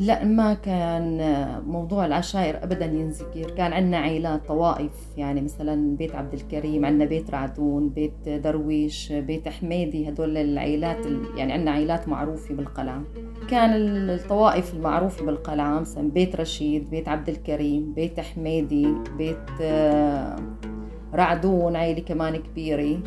لا 0.00 0.24
ما 0.24 0.54
كان 0.54 1.18
موضوع 1.66 2.06
العشائر 2.06 2.64
ابدا 2.64 2.84
ينذكر 2.86 3.50
كان 3.50 3.72
عندنا 3.72 3.96
عائلات 3.98 4.46
طوائف 4.46 4.92
يعني 5.16 5.40
مثلا 5.40 5.96
بيت 5.96 6.14
عبد 6.14 6.34
الكريم 6.34 6.84
عندنا 6.84 7.04
بيت 7.04 7.30
رعدون 7.30 7.88
بيت 7.88 8.28
درويش 8.28 9.12
بيت 9.12 9.48
حميدي. 9.48 10.08
هدول 10.08 10.36
العائلات 10.36 11.06
يعني 11.36 11.52
عندنا 11.52 11.70
عائلات 11.70 12.08
معروفة 12.08 12.54
بالقلعة. 12.54 13.02
كان 13.50 13.70
الطوائف 14.10 14.74
المعروفة 14.74 15.26
بالقلعة 15.26 15.80
مثلا 15.80 16.10
بيت 16.10 16.36
رشيد 16.36 16.90
بيت 16.90 17.08
عبد 17.08 17.28
الكريم 17.28 17.92
بيت 17.94 18.20
حميدي 18.20 18.88
بيت 19.18 19.50
آه، 19.62 20.36
رعدون 21.14 21.76
عائله 21.76 22.00
كمان 22.00 22.36
كبيرة. 22.36 22.98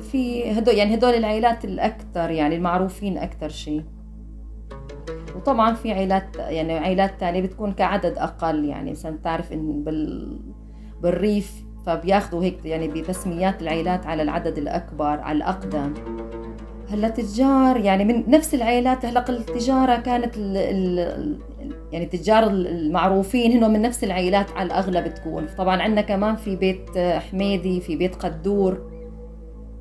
في 0.00 0.52
هدول 0.52 0.74
يعني 0.74 0.94
هدول 0.94 1.14
العائلات 1.14 1.64
الأكثر 1.64 2.30
يعني 2.30 2.56
المعروفين 2.56 3.18
أكثر 3.18 3.48
شيء. 3.48 3.93
وطبعا 5.36 5.74
في 5.74 5.92
عائلات 5.92 6.36
يعني 6.36 6.78
عائلات 6.78 7.20
تانية 7.20 7.42
بتكون 7.42 7.72
كعدد 7.72 8.18
أقل 8.18 8.64
يعني 8.64 8.90
مثلا 8.90 9.16
بتعرف 9.16 9.52
إن 9.52 9.84
بال 9.84 10.38
بالريف 11.02 11.64
فبياخذوا 11.86 12.42
هيك 12.42 12.64
يعني 12.64 12.88
بتسميات 12.88 13.62
العائلات 13.62 14.06
على 14.06 14.22
العدد 14.22 14.58
الأكبر 14.58 15.20
على 15.20 15.36
الأقدم. 15.36 15.94
هلأ 16.90 17.08
تجار 17.08 17.76
يعني 17.76 18.04
من 18.04 18.30
نفس 18.30 18.54
العائلات 18.54 19.04
هلأ 19.06 19.24
التجارة 19.28 19.96
كانت 19.96 20.36
ال 20.36 20.56
ال 20.56 21.38
يعني 21.92 22.04
التجار 22.04 22.46
المعروفين 22.46 23.52
هن 23.52 23.72
من 23.72 23.82
نفس 23.82 24.04
العائلات 24.04 24.50
على 24.50 24.66
الأغلب 24.66 25.14
تكون. 25.14 25.46
طبعا 25.58 25.82
عندنا 25.82 26.00
كمان 26.00 26.36
في 26.36 26.56
بيت 26.56 26.98
حميدي 26.98 27.80
في 27.80 27.96
بيت 27.96 28.14
قدور. 28.14 28.90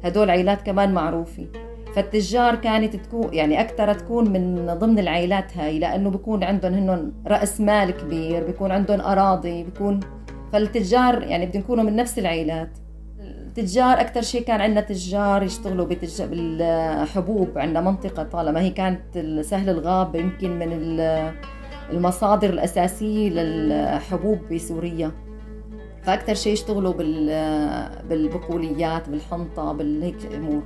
هدول 0.03 0.29
عائلات 0.29 0.61
كمان 0.61 0.93
معروفين. 0.93 1.51
فالتجار 1.95 2.55
كانت 2.55 2.95
تكون 2.95 3.33
يعني 3.33 3.61
أكثر 3.61 3.93
تكون 3.93 4.29
من 4.33 4.65
ضمن 4.65 4.99
العائلات 4.99 5.57
هاي 5.57 5.79
لأنه 5.79 6.09
بكون 6.09 6.43
عندهم 6.43 6.73
هن 6.73 7.11
رأس 7.27 7.61
مال 7.61 7.91
كبير 7.91 8.43
بيكون 8.43 8.71
عندهم 8.71 9.01
أراضي 9.01 9.63
بيكون 9.63 9.99
فالتجار 10.53 11.23
يعني 11.23 11.45
بدهم 11.45 11.61
يكونوا 11.61 11.83
من 11.83 11.95
نفس 11.95 12.19
العائلات. 12.19 12.69
التجار 13.19 14.01
أكثر 14.01 14.21
شيء 14.21 14.41
كان 14.41 14.61
عندنا 14.61 14.81
تجار 14.81 15.43
يشتغلوا 15.43 15.87
بالحبوب 16.19 17.57
عندنا 17.57 17.81
منطقة 17.81 18.23
طالما 18.23 18.61
هي 18.61 18.69
كانت 18.69 19.17
سهل 19.41 19.69
الغاب 19.69 20.15
يمكن 20.15 20.59
من 20.59 20.99
المصادر 21.91 22.49
الأساسية 22.49 23.29
للحبوب 23.29 24.39
بسوريا. 24.51 25.11
فأكثر 26.03 26.33
شيء 26.33 26.53
يشتغلوا 26.53 26.93
بالبقوليات 28.09 29.09
بالحنطة 29.09 29.73
بالهيك 29.73 30.35
أمور. 30.35 30.63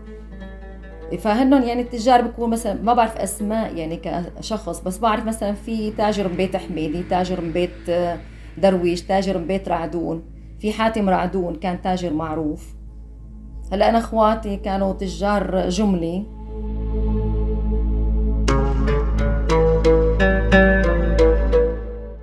فهنن 1.16 1.64
يعني 1.64 1.82
التجار 1.82 2.22
بكون 2.22 2.50
مثلا 2.50 2.82
ما 2.82 2.94
بعرف 2.94 3.18
أسماء 3.18 3.76
يعني 3.76 3.98
كشخص 3.98 4.80
بس 4.80 4.98
بعرف 4.98 5.26
مثلا 5.26 5.54
في 5.54 5.92
تاجر 5.92 6.28
من 6.28 6.36
بيت 6.36 6.56
حميدي 6.56 7.04
تاجر 7.04 7.42
من 7.42 7.52
بيت 7.52 7.90
آه، 7.90 8.18
درويش 8.58 9.02
تاجر 9.02 9.38
من 9.38 9.48
بيت 9.48 9.70
رعدون 9.70 10.24
في 10.60 10.74
حاتم 10.74 11.10
رعدون 11.10 11.56
كان 11.56 11.82
تاجر 11.82 12.14
معروف. 12.14 12.76
هلأ 13.72 13.90
أنا 13.90 13.98
أخواتي 13.98 14.58
كانوا 14.58 14.94
تجار 14.94 15.70
جملي. 15.70 16.26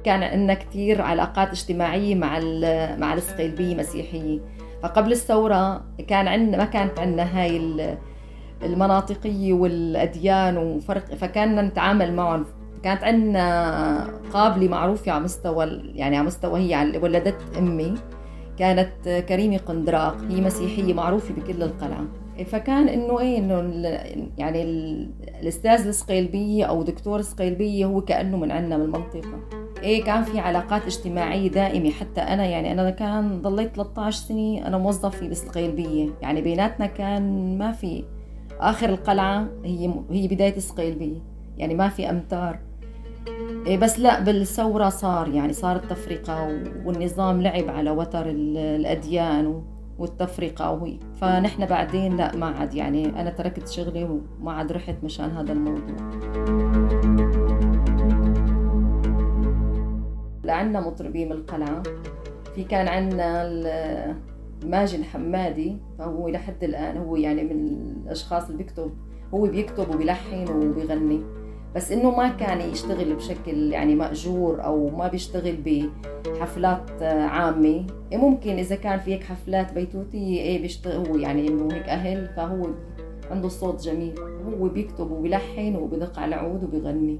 كان 0.04 0.22
عندنا 0.22 0.54
كثير 0.54 1.02
علاقات 1.02 1.48
اجتماعية 1.48 2.14
مع 2.14 2.38
مع 2.96 3.14
الصقيلبيه 3.14 3.74
مسيحيه 3.74 4.40
فقبل 4.82 5.12
الثورة 5.12 5.84
كان 6.08 6.28
عندنا 6.28 6.56
ما 6.56 6.64
كانت 6.64 6.98
عندنا 6.98 7.40
هاي 7.40 7.56
المناطقية 8.64 9.52
والأديان 9.52 10.56
وفرق 10.56 11.14
فكان 11.14 11.66
نتعامل 11.66 12.12
معهم. 12.12 12.44
كانت 12.82 13.04
عندنا 13.04 14.10
قابلة 14.32 14.68
معروفة 14.68 15.12
على 15.12 15.24
مستوى 15.24 15.66
يعني 15.94 16.16
على 16.16 16.26
مستوى 16.26 16.68
هي 16.68 16.74
على 16.74 16.98
ولدت 16.98 17.36
أمي 17.58 17.94
كانت 18.58 19.24
كريمة 19.28 19.56
قندراق 19.56 20.16
هي 20.30 20.40
مسيحية 20.40 20.94
معروفة 20.94 21.34
بكل 21.34 21.62
القلعة. 21.62 22.04
فكان 22.46 22.88
إنه 22.88 23.20
إيه 23.20 23.38
إنه 23.38 23.56
يعني 24.38 24.62
الأستاذ 25.40 25.86
السقيلبيه 25.86 26.64
أو 26.64 26.82
دكتور 26.82 27.18
السقيلبيه 27.18 27.86
هو 27.86 28.00
كأنه 28.00 28.36
من 28.36 28.50
عندنا 28.50 28.76
من 28.76 28.84
المنطقة. 28.84 29.40
إيه 29.82 30.04
كان 30.04 30.22
في 30.22 30.38
علاقات 30.38 30.84
اجتماعية 30.84 31.50
دائمة. 31.50 31.90
حتى 31.90 32.20
أنا 32.20 32.44
يعني 32.46 32.72
أنا 32.72 32.90
كان 32.90 33.42
ضليت 33.42 33.76
13 33.76 34.18
سنه 34.18 34.66
أنا 34.66 34.78
موظفة 34.78 35.28
بالسقيلبيه 35.28 36.08
يعني 36.22 36.40
بيناتنا 36.40 36.86
كان 36.86 37.58
ما 37.58 37.72
في 37.72 38.04
آخر 38.60 38.88
القلعة 38.88 39.48
هي 39.64 39.94
هي 40.10 40.28
بداية 40.28 40.56
السقيلبيه 40.56 41.18
يعني 41.56 41.74
ما 41.74 41.88
في 41.88 42.10
أمتار. 42.10 42.58
إيه 43.66 43.78
بس 43.78 43.98
لا 43.98 44.20
بالثورة 44.20 44.88
صار 44.88 45.28
يعني 45.28 45.52
صارت 45.52 45.90
تفرقة 45.90 46.44
والنظام 46.84 47.42
لعب 47.42 47.68
على 47.68 47.90
وتر 47.90 48.26
الأديان 48.26 49.62
والتفرقة 49.98 50.70
وهي. 50.70 50.98
فنحن 51.20 51.66
بعدين 51.66 52.16
لا 52.16 52.36
ما 52.36 52.46
عاد. 52.46 52.74
يعني 52.74 53.20
أنا 53.20 53.30
تركت 53.30 53.68
شغلي 53.68 54.04
وما 54.40 54.52
عاد 54.52 54.72
رحت 54.72 54.96
مشان 55.04 55.30
هذا 55.30 55.52
الموضوع. 55.52 56.10
لعنا 60.44 60.80
مطربين 60.80 61.28
من 61.28 61.32
القلعة 61.32 61.82
في 62.54 62.64
كان 62.64 62.88
عندنا 62.88 63.44
ماجد 64.66 65.02
حمادي 65.02 65.76
فهو 65.98 66.28
لحد 66.28 66.64
الآن 66.64 66.96
هو 66.96 67.16
يعني 67.16 67.42
من 67.42 67.68
الأشخاص 68.04 68.44
اللي 68.44 68.56
بيكتب 68.56 68.90
هو 69.34 69.46
بيكتب 69.46 69.94
وبيلحن 69.94 70.48
وبيغني. 70.50 71.20
بس 71.74 71.92
إنه 71.92 72.10
ما 72.10 72.28
كان 72.28 72.60
يشتغل 72.60 73.14
بشكل 73.14 73.72
يعني 73.72 73.94
مأجور 73.94 74.64
أو 74.64 74.90
ما 74.90 75.08
بيشتغل 75.08 75.56
بحفلات 76.26 77.02
عامة. 77.02 77.86
إيه 78.12 78.18
ممكن 78.18 78.50
إذا 78.50 78.76
كان 78.76 78.98
في 78.98 79.14
هيك 79.14 79.22
حفلات 79.24 79.72
بيتوتية 79.72 80.40
إيه 80.40 80.62
بيشتغل 80.62 81.08
هو 81.08 81.16
يعني 81.16 81.48
إنه 81.48 81.68
هيك 81.72 81.88
أهل 81.88 82.26
فهو 82.36 82.66
عنده 83.30 83.48
صوت 83.48 83.82
جميل. 83.82 84.14
هو 84.46 84.68
بيكتب 84.68 85.10
وبيلحن 85.10 85.76
وبدق 85.76 86.18
على 86.18 86.34
العود 86.34 86.64
وبيغني. 86.64 87.18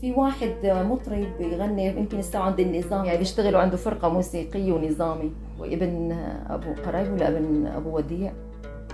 في 0.00 0.12
واحد 0.12 0.54
مطرب 0.64 1.26
بيغني 1.38 1.86
يمكن 1.86 2.18
الساعة 2.18 2.42
عند 2.42 2.60
النظام 2.60 3.04
يعني 3.04 3.18
بيشتغل 3.18 3.56
وعنده 3.56 3.76
فرقة 3.76 4.08
موسيقية 4.08 4.72
ونظامي. 4.72 5.32
وابن 5.58 6.12
أبو 6.46 6.82
قرايب 6.86 7.12
ولا 7.12 7.28
ابن 7.28 7.66
أبو 7.66 7.96
وديع. 7.96 8.32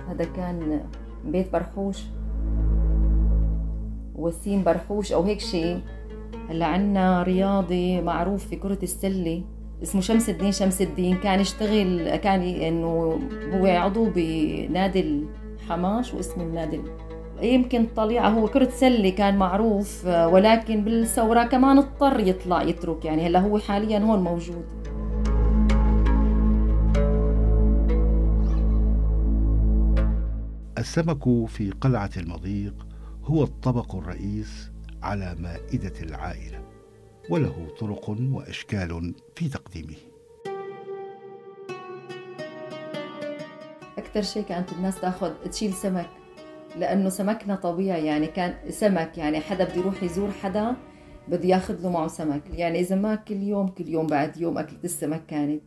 هذا 0.09 0.23
كان 0.23 0.81
بيت 1.25 1.53
برحوش 1.53 2.03
وسيم 4.15 4.63
برحوش 4.63 5.13
أو 5.13 5.23
هيك 5.23 5.39
شيء 5.39 5.79
هلأ 6.49 6.65
عنا 6.65 7.23
رياضي 7.23 8.01
معروف 8.01 8.47
في 8.47 8.55
كرة 8.55 8.79
السلة 8.83 9.43
اسمه 9.83 10.01
شمس 10.01 10.29
الدين. 10.29 10.51
شمس 10.51 10.81
الدين 10.81 11.17
كان 11.17 11.39
يشتغل 11.39 12.15
كان 12.15 12.41
إنه 12.41 13.19
هو 13.53 13.65
عضو 13.65 14.09
بنادي 14.15 15.25
الحماش 15.59 16.13
واسمه 16.13 16.43
النادي 16.43 16.81
يمكن 17.41 17.85
طليعة 17.95 18.29
هو 18.29 18.47
كرة 18.47 18.69
سلة 18.69 19.09
كان 19.09 19.37
معروف 19.37 20.05
ولكن 20.05 20.83
بالثورة 20.83 21.43
كمان 21.43 21.77
اضطر 21.77 22.19
يطلع 22.19 22.61
يترك 22.63 23.05
يعني. 23.05 23.27
هلأ 23.27 23.39
هو 23.39 23.57
حاليا 23.57 23.99
هون 23.99 24.19
موجود. 24.19 24.65
السمك 30.81 31.47
في 31.47 31.71
قلعة 31.71 32.09
المضيق 32.17 32.87
هو 33.23 33.43
الطبق 33.43 33.95
الرئيس 33.95 34.71
على 35.03 35.35
مائدة 35.39 35.93
العائلة 36.01 36.61
وله 37.29 37.67
طرق 37.79 38.09
وأشكال 38.09 39.13
في 39.35 39.49
تقديمه. 39.49 39.95
أكثر 43.97 44.21
شيء 44.21 44.43
كانت 44.43 44.73
الناس 44.73 45.01
تأخذ 45.01 45.33
تشيل 45.51 45.73
سمك 45.73 46.09
لأنه 46.77 47.09
سمكنا 47.09 47.55
طبيعي 47.55 48.05
يعني 48.05 48.27
كان 48.27 48.71
سمك 48.71 49.17
يعني 49.17 49.39
حدا 49.39 49.63
بده 49.63 49.75
يروح 49.75 50.03
يزور 50.03 50.31
حدا 50.31 50.75
بده 51.27 51.45
ياخذ 51.45 51.81
له 51.81 51.89
معه 51.89 52.07
سمك. 52.07 52.43
يعني 52.49 52.79
إذا 52.79 52.95
ما 52.95 53.15
كل 53.15 53.43
يوم 53.43 53.67
كل 53.67 53.87
يوم 53.87 54.07
بعد 54.07 54.37
يوم 54.37 54.57
أكلة 54.57 54.79
السمك 54.83 55.25
كانت. 55.25 55.63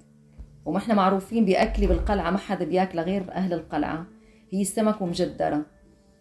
وما 0.64 0.78
إحنا 0.78 0.94
معروفين 0.94 1.44
بأكلة 1.44 1.86
بالقلعة 1.86 2.30
ما 2.30 2.38
حدا 2.38 2.64
بياكلها 2.64 3.04
غير 3.04 3.32
أهل 3.32 3.52
القلعة. 3.52 4.13
هي 4.54 4.62
السمك 4.62 5.02
ومجدرة 5.02 5.62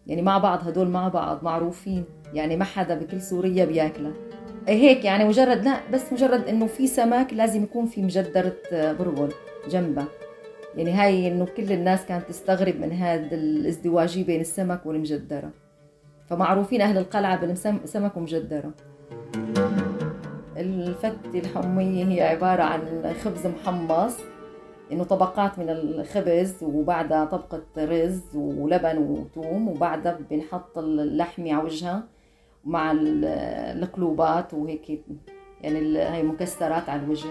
يعني 0.08 0.22
مع 0.22 0.38
بعض 0.38 0.67
هدول 0.67 0.88
مع 0.88 1.08
بعض 1.08 1.43
معروفين. 1.43 2.04
يعني 2.34 2.58
ما 2.58 2.65
حدا 2.65 2.96
بكل 2.96 3.22
سوريا 3.22 3.65
بياكلها. 3.65 4.13
هيك 4.67 5.06
يعني 5.06 5.26
مجرد؟ 5.26 5.63
لا 5.63 5.89
بس 5.93 6.13
مجرد 6.13 6.48
إنه 6.48 6.67
في 6.67 6.88
سمك 6.88 7.34
لازم 7.34 7.63
يكون 7.63 7.86
في 7.86 8.02
مجدرة 8.02 8.56
برغل 8.72 9.34
جنبها. 9.69 10.08
يعني 10.76 10.91
هاي 10.91 11.28
إنه 11.28 11.46
كل 11.46 11.72
الناس 11.72 12.06
كانت 12.06 12.30
تستغرب 12.30 12.80
من 12.80 12.91
هذا 12.91 13.36
الازدواجية 13.36 14.26
بين 14.26 14.41
السمك 14.41 14.86
والمجدرة. 14.86 15.52
فمعروفين 16.30 16.82
أهل 16.82 16.98
القلعة 16.98 17.46
بالسمك 17.46 18.17
ومجدرة 18.17 18.74
الفتة 20.58 21.39
الحمية 21.39 22.06
هي 22.06 22.22
عبارة 22.22 22.63
عن 22.63 23.13
خبز 23.24 23.48
محمص. 23.48 24.17
إنه 24.91 25.04
طبقات 25.04 25.60
من 25.60 25.69
الخبز 25.69 26.56
وبعدها 26.63 27.26
طبقة 27.26 27.63
رز 27.78 28.36
ولبن 28.36 28.98
وثوم 28.98 29.67
وبعدها 29.67 30.19
بنحط 30.30 30.78
اللحمة 30.78 31.54
على 31.54 31.63
وجهها 31.63 32.04
مع 32.65 32.93
القلوبات 32.96 34.54
وهيك 34.54 35.02
يعني 35.62 35.98
هاي 35.98 36.24
مكسرات 36.24 36.89
على 36.89 37.02
الوجه. 37.02 37.30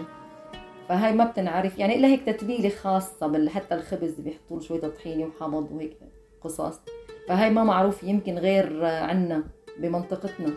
فهاي 0.89 1.13
ما 1.13 1.25
بتنعرف 1.25 1.79
يعني 1.79 1.97
إلا 1.97 2.09
هيك 2.09 2.23
تتبيلة 2.27 2.69
خاصة 2.69 3.49
حتى 3.49 3.75
الخبز 3.75 4.21
بيحطوا 4.21 4.61
شوية 4.61 4.81
طحينه 4.81 5.25
وحمض 5.27 5.73
وهيك 5.73 5.99
قصص 6.41 6.81
فهاي 7.29 7.51
ما 7.51 7.65
معروف 7.65 8.05
يمكن 8.05 8.39
غير 8.39 8.85
عنا 8.85 9.45
بمنطقتنا. 9.79 10.51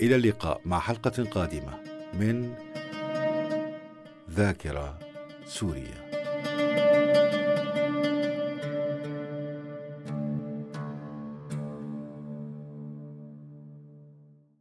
إلى 0.00 0.16
اللقاء 0.16 0.60
مع 0.64 0.78
حلقة 0.78 1.24
قادمة. 1.24 1.87
من 2.14 2.54
ذاكرة 4.30 4.98
سوريا 5.46 6.07